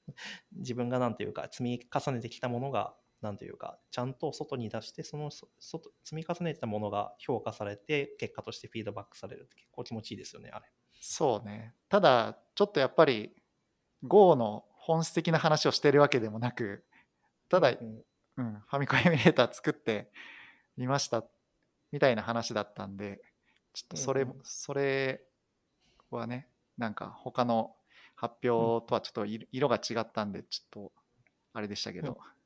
[0.52, 10.66] 自分がなんていうか、積み重ねてきたものが、なんていうか、ちゃんと外に出して、そのそ外積み重ねたものが評価されて、結果としてフィードバックされるって結構気持ちいいですよね、あれ。
[11.00, 11.74] そうね。
[11.88, 13.34] ただ、ちょっとやっぱり
[14.02, 16.84] Go の本質的な話をしてるわけでもなく、
[17.48, 18.04] ただ、うん
[18.36, 20.10] うん、ファミコンエミュレーター作って
[20.76, 21.24] みました
[21.92, 23.20] みたいな話だったんで、
[23.74, 25.22] ちょっとそれ、うんうんそれ
[26.10, 26.48] はね、
[26.78, 27.76] なんか他の
[28.14, 30.92] 発表とはちょっと色色が違ったんで、ちょっと
[31.52, 32.39] あれでしたけど、うんうん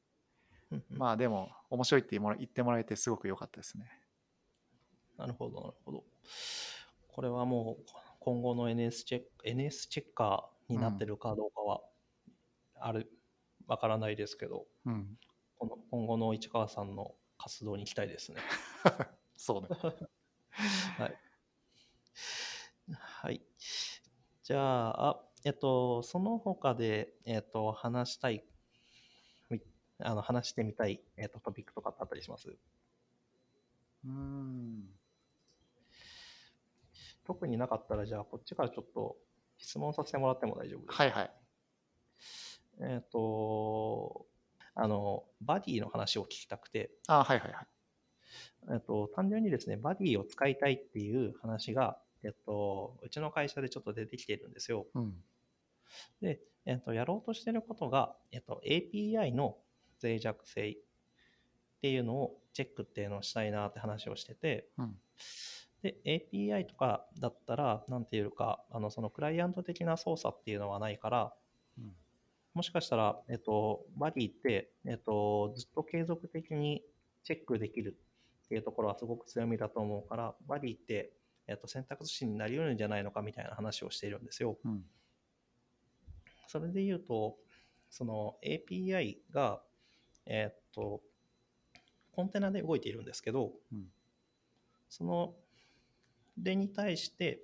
[0.90, 3.86] まあでも面白いって言ってもら言ってもらえてすごく良かったですね。
[5.16, 6.04] なるほど、なるほど。
[7.08, 7.84] これはもう
[8.20, 11.80] 今後の NS チェック NS チェッカーになってるかどうかは、
[12.80, 13.10] ある、
[13.66, 15.18] わからないですけど、うん。
[15.58, 18.40] この今後の市川さんの活動に期待ですね。
[19.36, 19.68] そうね。
[20.98, 21.18] はい。
[22.90, 23.42] はい。
[24.42, 28.42] じゃあ、えっと、その他で、えっと、話したい、み
[30.00, 32.48] あの話してみたい、えっと、トピックとかってあったりします？
[32.48, 34.84] うーん。
[37.26, 39.16] 特になかったら、じゃあ、こっちからちょっと
[39.56, 41.04] 質問させてもらっても大丈夫ですか？
[41.04, 41.30] はいはい。
[42.80, 44.26] えっ、と、
[44.74, 47.66] あの、バディの話を聞きたくて、あはいはいはい。
[48.72, 54.86] えっと、単純にですね、バディを使いたいっていう話が、えっと、うちの会社でちょっと出てきてるんですよ。
[54.94, 55.14] うん。
[56.20, 59.56] で、えっと、やろうとしてることが、えっと、API の
[60.04, 60.76] 脆弱性っ
[61.80, 64.96] ていうのをチェックっていうのをしたいなって話をしてて、うん。
[65.82, 71.34] で、API とかだったら、なんていうか、あの、そのクライアント的な操作っていうのはないから、
[71.78, 71.94] うん
[72.54, 76.84] もしかしたら、えっと、バディって、えっと、ずっと継続的に
[77.24, 77.96] チェックできる
[78.44, 81.12] っていうところはすごく強みだと思うから、バディって、
[81.48, 84.56] えっと、選択肢になり得るんじゃないのかみたいな話をしているんですよ。
[84.64, 84.84] うん。
[86.46, 87.36] それで言うと、
[87.90, 89.60] その API が、
[90.26, 91.02] えっと、
[92.12, 93.92] コンテナで動いているんですけど、うん。
[94.88, 95.34] その、
[96.36, 97.40] でに対して、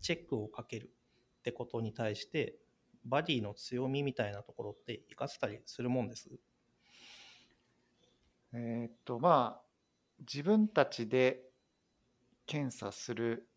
[0.00, 0.90] チェックをかける
[1.38, 2.56] ってことに対して
[3.04, 6.28] バディの強みみたいなところって活かせたりするもんです？
[8.52, 9.62] えーっとまあ
[10.20, 11.40] 自分たちで
[12.46, 13.48] 検査する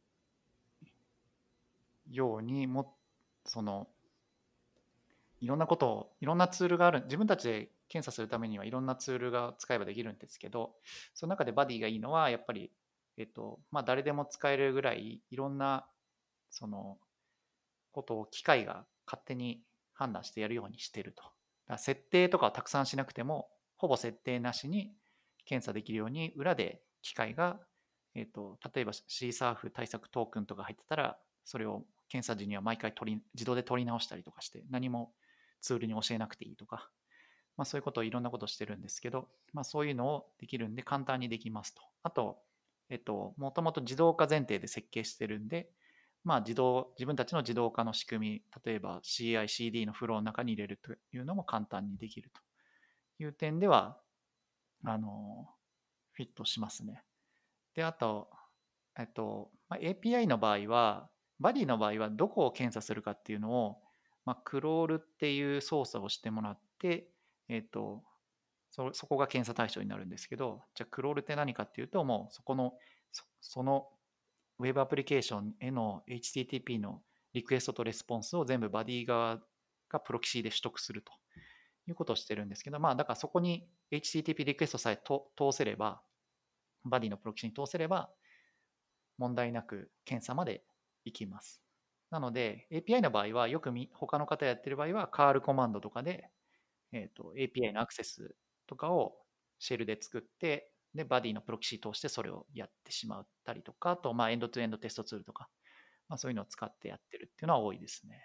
[2.11, 2.95] ようにも
[3.43, 3.87] その
[5.41, 10.73] いろんなことをいろんなツールがある自分たちで検査するためにはいろんなツールが使えばできるんですけど
[11.13, 12.71] その中でバディがいいのはやっぱり、
[13.17, 15.85] えっとまあ、誰でも使えるぐらいいろんな
[16.49, 16.97] その
[17.91, 19.61] ことを機械が勝手に
[19.93, 21.23] 判断してやるようにしてると。
[21.67, 24.93] だ設定とかをたくさんしなくてもほぼ設定なしに
[25.45, 27.59] 検査できるように裏で機械が、
[28.13, 35.11] えっと例えば C サーフ対策トークンとか入ってたらそれを検査時には毎回取り自動で取り直したりとかして何も
[35.61, 36.89] ツールに教えなくていいとか、
[37.57, 41.81] まあ、そういうことをいろんなことをしてるんですけど、まあ、そういうのをできるんで簡単にできますと。
[42.03, 42.39] あと、
[42.89, 45.69] えっと、もともと自動化前提で設計してるんで、
[46.23, 52.41] まあ、自動自分たちの自動化の仕組み、例えば CI、CD のフローの中に入れるというのも簡単にできると
[53.23, 53.99] いう点では、
[54.83, 55.47] あの、
[56.13, 57.03] フィットしますね。
[57.75, 58.29] で、あと、
[58.97, 63.81] えっと、まあ、API の場合は、バディの場合はどこを検査するかっていうのを、
[64.25, 67.07] まあ、クロールっていう操作をしてもらって、
[67.49, 68.03] えっと、
[68.71, 72.73] そそこが検査対象になるんですけど、じゃあクロールって何かっていうと、もうそこの、
[73.11, 73.87] そその
[74.59, 77.01] Web アプリケーションへの HTTP の
[77.33, 79.39] リクエストとレスポンスを全部 VAddy 側
[79.89, 81.11] がプロキシーで取得すると
[81.87, 86.01] いうことをしてるんですけど、まあ、だからそこに HTTP リクエストさえと通せれば、
[86.85, 88.09] VAddy のプロキシーに通せれば、
[89.17, 90.63] 問題なく検査まで
[91.03, 91.61] 行きます。
[92.11, 96.29] なので、API の場合は、よくみ他の方やってる場合は、 curl コマンドとかで、
[96.95, 98.35] えー、と API のアクセス
[98.67, 99.17] とかを
[99.59, 105.49] シェルで作って、で、 VAddy のプロキシー通してそれをやってしまったりとか、あと、まあ、 end-to-end テストツールとか、
[106.07, 108.21] まあ、そういうのを使ってやってるっていうのは多いですね。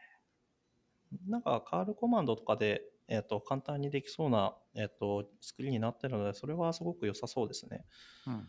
[1.28, 7.84] なんか curl コマンドとかで、えー、と簡単にできそうな、えー、と作りになってるのでそれはすごく良さそうですね。
[8.28, 8.48] うん。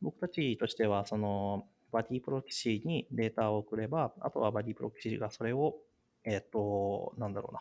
[0.00, 5.76] 僕たちとしてはその VAddy プロキシーにデータを送ればあとは VAddy プロキシーがそれを
[6.24, 7.60] えっ、となんだろうな、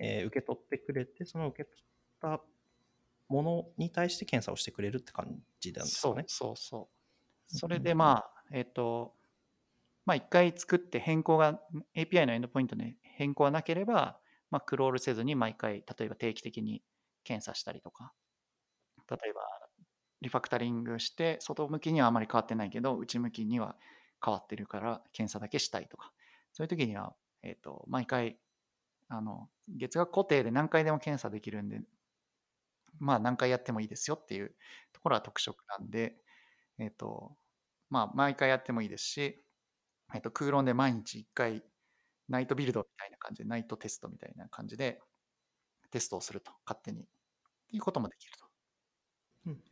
[0.00, 2.42] えー受け取ってくれてその受け取った
[3.28, 6.24] ものに対して検査をしてくれるって感じなんですそうかね。
[6.26, 6.80] そうそう。
[6.80, 6.86] うん
[7.52, 9.12] それでまあ、えっ、と、
[10.06, 11.60] まあ一回作って変更が、
[11.96, 14.20] API のエンドポイントで変更がなければ、
[14.52, 16.80] まあクロールせずに毎回、例えば定期的に
[17.24, 18.12] 検査したりとか、
[19.10, 19.40] 例えば
[20.20, 23.76] リファクタリングして、外向きにはあまり変わってないけど、内向きには
[24.24, 26.12] 変わってるから検査だけしたいとか、
[26.52, 28.38] そういう時には、えっ、と、毎回、
[29.10, 31.82] あの、月額固定で何回でも検査できるんで、
[32.98, 34.54] まあ何回やってもいいですよっていう
[34.92, 36.16] ところは特色なんで、
[36.78, 37.36] えっ、と、
[37.90, 39.44] まあ毎回やってもいいですし、
[40.14, 41.64] えっ、と、空論で毎日1回、
[42.28, 45.00] ナイトビルドみたいな感じで、ナイトテストみたいな感じで、
[45.92, 47.02] テストをすると、勝手に。
[47.04, 47.06] っ
[47.70, 48.46] ていうこともできると。
[49.46, 49.62] うん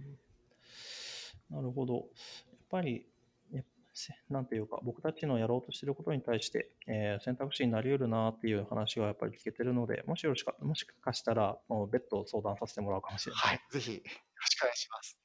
[1.51, 1.95] なるほど。
[1.95, 2.05] やっ
[2.69, 3.07] ぱり、
[4.31, 13.43] なんていうか、僕たちのやろうとしていることに対して、えー選択肢になり得るなっていう話がやっぱり聞けてるので、もしよろしかもしかしたら、もう別途相談させてもらうかもしれない。
[13.43, 13.61] はい。
[13.71, 15.19] ぜひ、よろしくお願いします。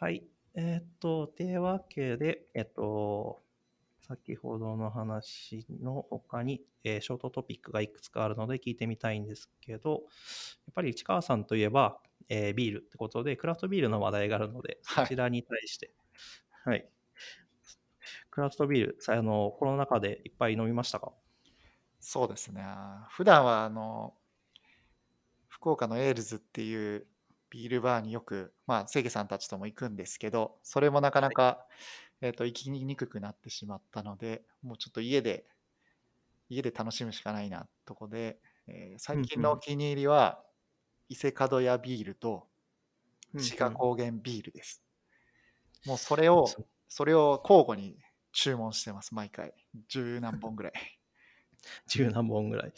[0.00, 0.24] はい。
[0.54, 3.42] えーっと、というわけで、えっと、
[4.00, 9.96] 先ほどの話の他に、えーショートトピックがいくつかあるので聞いてみたいんですけど、や
[10.70, 15.94] っぱり市川さんといえば、えービールってことで、クラフトビールの話題があるので、はいそちらに対して、
[16.64, 16.88] はい。
[18.38, 21.10] クラフトビール、さあのコロナ禍でいっぱい飲みましたか？
[21.98, 22.64] そうですね。
[23.08, 24.14] 普段は、あの、
[25.48, 27.08] 福岡のエールズっていう
[27.50, 31.66] ビールバーによく、まあ、清家さんたちとも行くんですけど、それもなかなか、
[32.20, 35.44] えっ、と、行きにくくなってしまったので、もうちょっと家で、
[36.48, 40.44] 家で楽しむしかないな、とこで、えー最近のお気に入りは、
[41.08, 42.46] 伊勢門屋ビールと
[43.36, 44.84] 志賀高原ビールです。
[45.86, 46.46] もうそれを、
[46.88, 47.98] それを交互に
[48.32, 49.54] 注文してます、毎回。
[49.88, 50.72] 十何本ぐらい。
[51.88, 52.66] 十何本ぐらい。
[52.66, 52.72] うん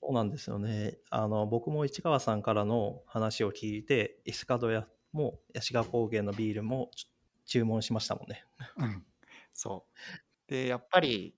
[0.00, 0.98] そうなんですよね。
[1.10, 7.10] あの僕も市川さんからの話を聞いて、エスカドヤもヤシガ高原のビールもち
[7.46, 8.44] 注文しましたもんね。
[8.76, 9.04] うん、
[9.50, 10.50] そう。
[10.50, 11.34] で、やっぱり、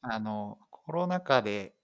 [0.00, 1.74] あの、コロナ禍で、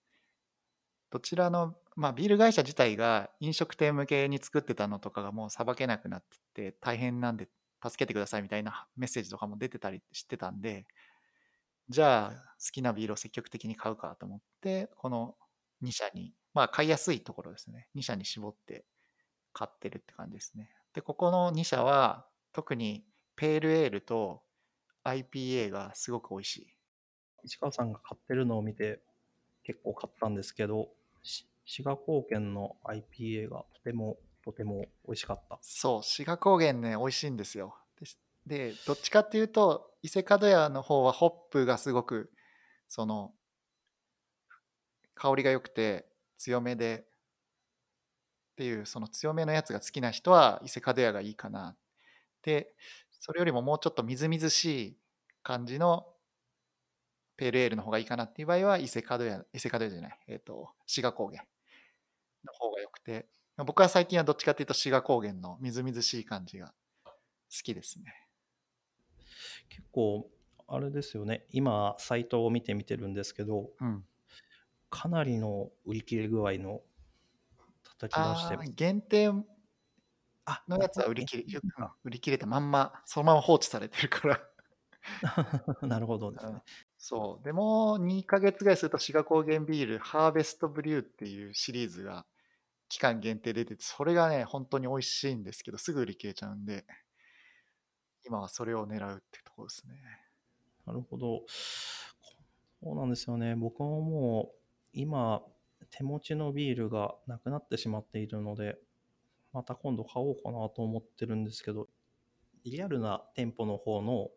[1.10, 6.22] どちらの、まあ、ビール会社自体が飲食店向けに作ってたのとかがもうさばけなくなっ
[6.54, 7.48] てて、大変なんで
[7.82, 10.86] 助けてくださいみたいなメッセージとかも出てたりしてたんで、
[11.88, 15.36] じゃあ、好きなビールを積極的に買うかと思って、この
[15.82, 17.88] 2社に、まあ、買いやすいところですね。
[17.94, 18.84] 2社に絞って
[19.52, 20.70] 買ってるって感じですね。
[20.94, 23.04] で、ここの2社は、特に
[23.36, 24.42] ペールエールと
[25.04, 26.76] IPA がすごく美味しい。
[27.44, 29.00] 市川さんが買ってるのを見て
[29.64, 30.88] 結構買ったんですけど、
[31.22, 35.58] し滋賀高原の IPA がとてもとても美味しかった。
[35.62, 37.76] そう、志賀高原ね、美味しいんですよ。
[38.46, 42.32] で、どっちかっていうと、伊勢門屋の方はホップがすごく、
[42.88, 43.32] その、
[45.14, 46.06] 香りが良くて
[46.38, 47.04] 強めで、
[48.52, 51.76] っていう、その強めのやつが好きな人は伊勢門屋がいいかな。
[52.42, 52.74] で、
[53.12, 54.98] それよりももうちょっとみずみずしい
[55.42, 56.06] 感じの
[57.36, 61.44] ペールエールの方がいいかなっていう場合は伊勢門屋、伊勢門屋じゃない、えっ、と、志賀高原
[62.44, 63.28] の方が良くて、
[63.58, 66.72] 僕は最近はどっちかっていうと志賀高原のみずみずしい感じが
[67.04, 67.12] 好
[67.62, 68.14] きですね。
[69.68, 70.28] 結構
[70.68, 74.04] あれですよね今サイトを見てみてるんですけどうん。
[74.92, 76.82] かなりの売り切れ具合の
[77.98, 79.32] 叩き出してああ、限定
[80.44, 84.40] あのやつは売り切れ、うん売り切れたまんま、そのまま放置されてるから。
[85.82, 86.62] なるほどですねうん
[86.98, 87.44] そう。
[87.44, 92.26] でも、2ヶ月ぐらいすると、志賀高原ビール、ハーベストブリューっていうシリーズが
[92.92, 96.84] 期間限定で出てて、それがね、本当に美味しいんですけど、すぐ売り切れちゃうんで、
[98.26, 99.94] 今はそれを狙うってとこですね。
[100.84, 101.40] なるほど。
[102.82, 103.54] そうなんですよね。
[103.54, 104.58] 僕ももう
[104.92, 105.40] 今
[105.90, 108.76] 手持ちのビールがなくなってしまっているので
[109.54, 111.88] また今度買おうかなと思ってるんですけど
[112.64, 114.28] リアルな店舗の方の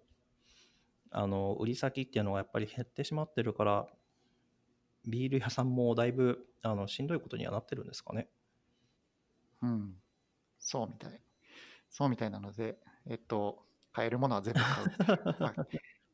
[1.11, 3.87] あの売り先っていうのがやっぱり減ってしまってるから
[5.07, 8.27] ビール屋さんもだいぶあのしんどいことにはなってるんですかね。
[9.61, 9.95] うん。
[10.59, 11.21] そうみたい。
[11.89, 14.93] そうみたいなので、えっと、買えるものは全部買う。
[15.39, 15.57] ま あ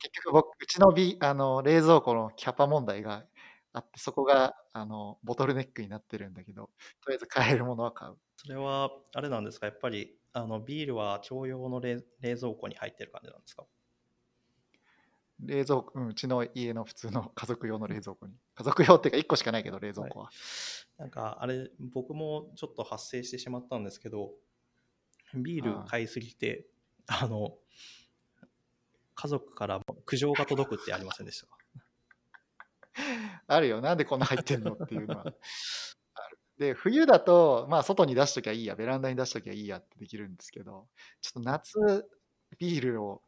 [0.00, 3.26] 結局僕、うちのビあの冷蔵庫のキャパ問題が
[3.72, 6.70] あって、そこがあのボトルネックになってるんだけど、
[7.02, 8.18] とりあえず買えるものは買う。
[8.36, 9.66] それはあれなんですか？
[9.66, 13.66] やっぱりあのビールは共用の冷冷蔵庫に入ってる感じなんですか？
[15.42, 18.34] 冷蔵庫、うん、うちの家の普通の家族用の冷蔵庫に。
[18.54, 20.30] 家族用っていうか1個しかないけど、冷蔵庫は。
[20.98, 24.30] なんかあれ僕もちょっと発生してしまったんですけど
[25.34, 26.66] ビール買いすぎて
[27.08, 27.54] あの
[29.14, 31.56] 家族からも苦情が届くってありませんでしたか？
[33.46, 33.80] あるよ。
[33.80, 35.24] なんでこんな入ってんのっていうのは。
[36.58, 40.86] で、冬だと、まあ、外に出しときゃいいや、ベランダに出しときゃいいやってできるんですけど、
[41.20, 42.06] ちょっと夏、
[42.58, 43.22] ビールを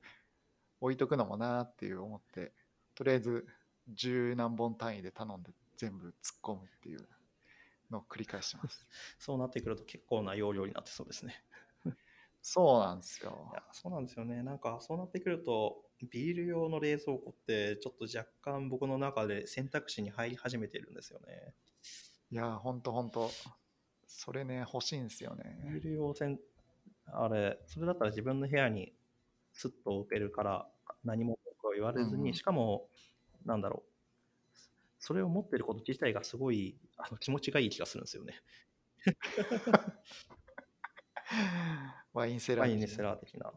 [0.85, 2.53] 置いとくのもなーっていう思って、
[2.95, 3.47] とりあえず
[3.89, 7.09] 十何本単位で頼んで全部突っ込むっていう
[7.91, 8.87] のを繰り返してます。
[9.18, 11.43] そうなってくると結構な容量になってそうですね
[12.43, 13.53] そうなんですいよ。
[13.55, 21.55] やそうなんですよねなんかそうなってくるとビール用の冷蔵庫ってちょっと若干僕の中で選択肢に入り始めてるんですよね
[22.30, 23.30] いやー、ほんとほんと。
[24.07, 25.80] それね、欲しいんですよビーね。
[25.82, 26.39] ル用せん
[27.07, 28.95] あれそれだったら自分の部屋に
[29.53, 30.70] スッと置けるから
[31.05, 32.34] 何も文句を言われずに、うんうん。
[32.34, 32.88] しかも
[33.44, 33.90] なんだろう。
[34.98, 38.34] それを持ってること自体がすごいあの気持ちがいい気がするんですよね。
[42.14, 42.78] ワインセラー的な。
[42.78, 43.52] ワインセラー的な。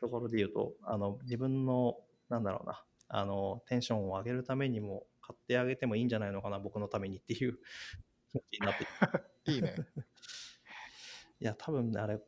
[0.00, 2.84] ところで言うとあの自分のなんだろうな。
[3.08, 7.58] あのテンションを上げるためにも買ってあげてもいいんじゃないのかな僕のためにっていう。
[8.34, 8.78] 気持ちになっ
[9.44, 9.74] ていいね。
[11.40, 12.18] いや、多分ね、あれ、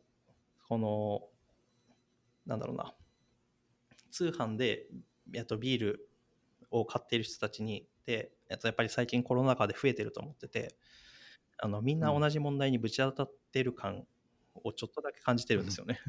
[0.69, 1.29] この、
[2.47, 2.95] なんだろうな、
[4.17, 4.87] 通販で、
[5.35, 6.09] えっと、ビール
[6.71, 10.75] を買っている人たちに、で、えっと、やっぱり最近コロナ禍で増えてると思ってて、
[11.59, 14.05] あのみんなうん同じ問題にぶち当たってる感
[14.55, 16.01] をちょっとだけ感じてるんですよね。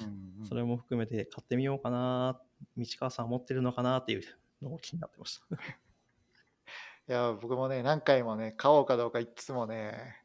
[0.00, 2.40] うんうん それも含めて買ってみようかな、
[2.76, 4.22] 道川さん持ってるのかなっていう
[4.60, 5.46] のを気になってました。
[7.08, 10.22] いや、僕もね、何回もね、買おうかどうかいつもね、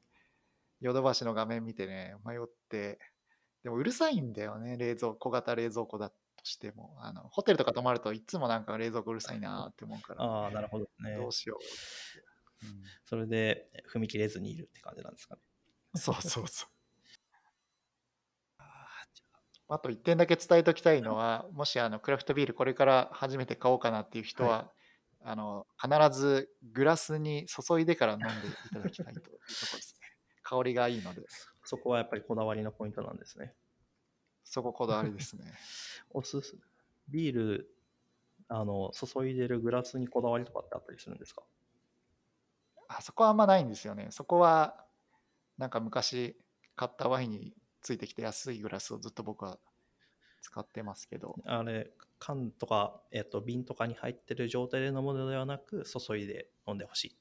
[0.82, 3.00] ヨドバシの画面見てね、迷って、
[3.64, 6.98] でもうるさいんだよね、冷蔵小型冷蔵庫だとしても。
[7.02, 11.16] あのホテルとか泊まるといつもなんか冷蔵庫うるさいなって思うから、ああ、なるほどね。
[11.18, 15.42] どうしよううんそれで踏み切れずにいるって感じなんですかね。
[15.96, 16.70] そうそうそう。
[19.70, 24.74] あと1点だけ伝えておきたいのは、もしあのクラフトビールこれから初めて買おうかなっていう人は、
[25.22, 28.32] あの必ずグラスに注いでから飲んでい
[28.72, 29.38] ただきたいというとこ
[29.74, 30.08] ろですね。
[30.44, 31.22] 香りがいいので、
[31.64, 33.54] そこはやっぱりこだわりのポイントなんですね。
[34.50, 35.54] そここだわりですね。
[36.12, 36.58] おすす
[37.08, 37.76] ビール
[38.48, 41.44] あの注いでるグラスにこだわりとかってあったりするんですか？
[42.88, 44.08] あそこはあんまないんですよね。
[44.10, 44.86] そこは
[45.58, 46.36] なんか昔
[46.76, 49.60] 買ったワインについてきて安いグラスをずっと僕は
[50.42, 57.18] 使ってますけど、あれ缶とか、えっと瓶とかに入ってる状態で飲むのではなく注いで飲んでほしい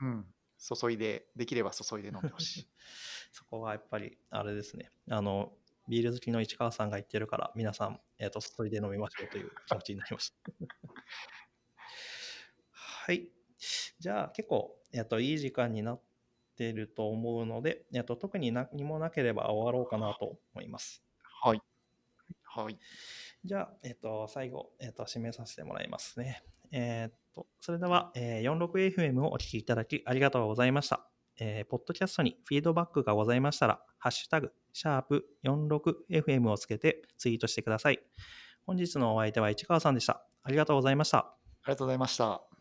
[0.00, 2.68] うん、注いで、できれば注いで飲んでほしい。
[3.32, 5.56] そこはやっぱりあれですねあの
[5.88, 10.36] ビール好きの市川さんが言ってるから、皆さん、えっ、と、それで飲みましょうという気持ちになりました。
[12.70, 13.28] はい。
[13.98, 16.02] じゃあ、結構、えっ、と、いい時間になっ
[16.56, 21.04] てると思うので、えっ、と、特に何もなければ終わろうかなと思います。
[21.42, 21.62] はい。
[22.44, 22.78] はい。
[23.44, 26.44] じゃあ、えっ、と、最後、えっ、と、締めさせてもらいますね。
[26.70, 31.06] えっ、と、それでは、えー 46FM をお聞きいただきありがとうございました。
[31.38, 38.00] えーポッドキャストにフィードバックがございましたら、ハッシュタグ、シャープ 46FM をつけてツイートしてください。
[38.66, 40.24] 本日のお相手は市川さんでした。
[40.42, 41.18] ありがとうございました。
[41.18, 41.36] あ
[41.68, 42.51] りがとうございました。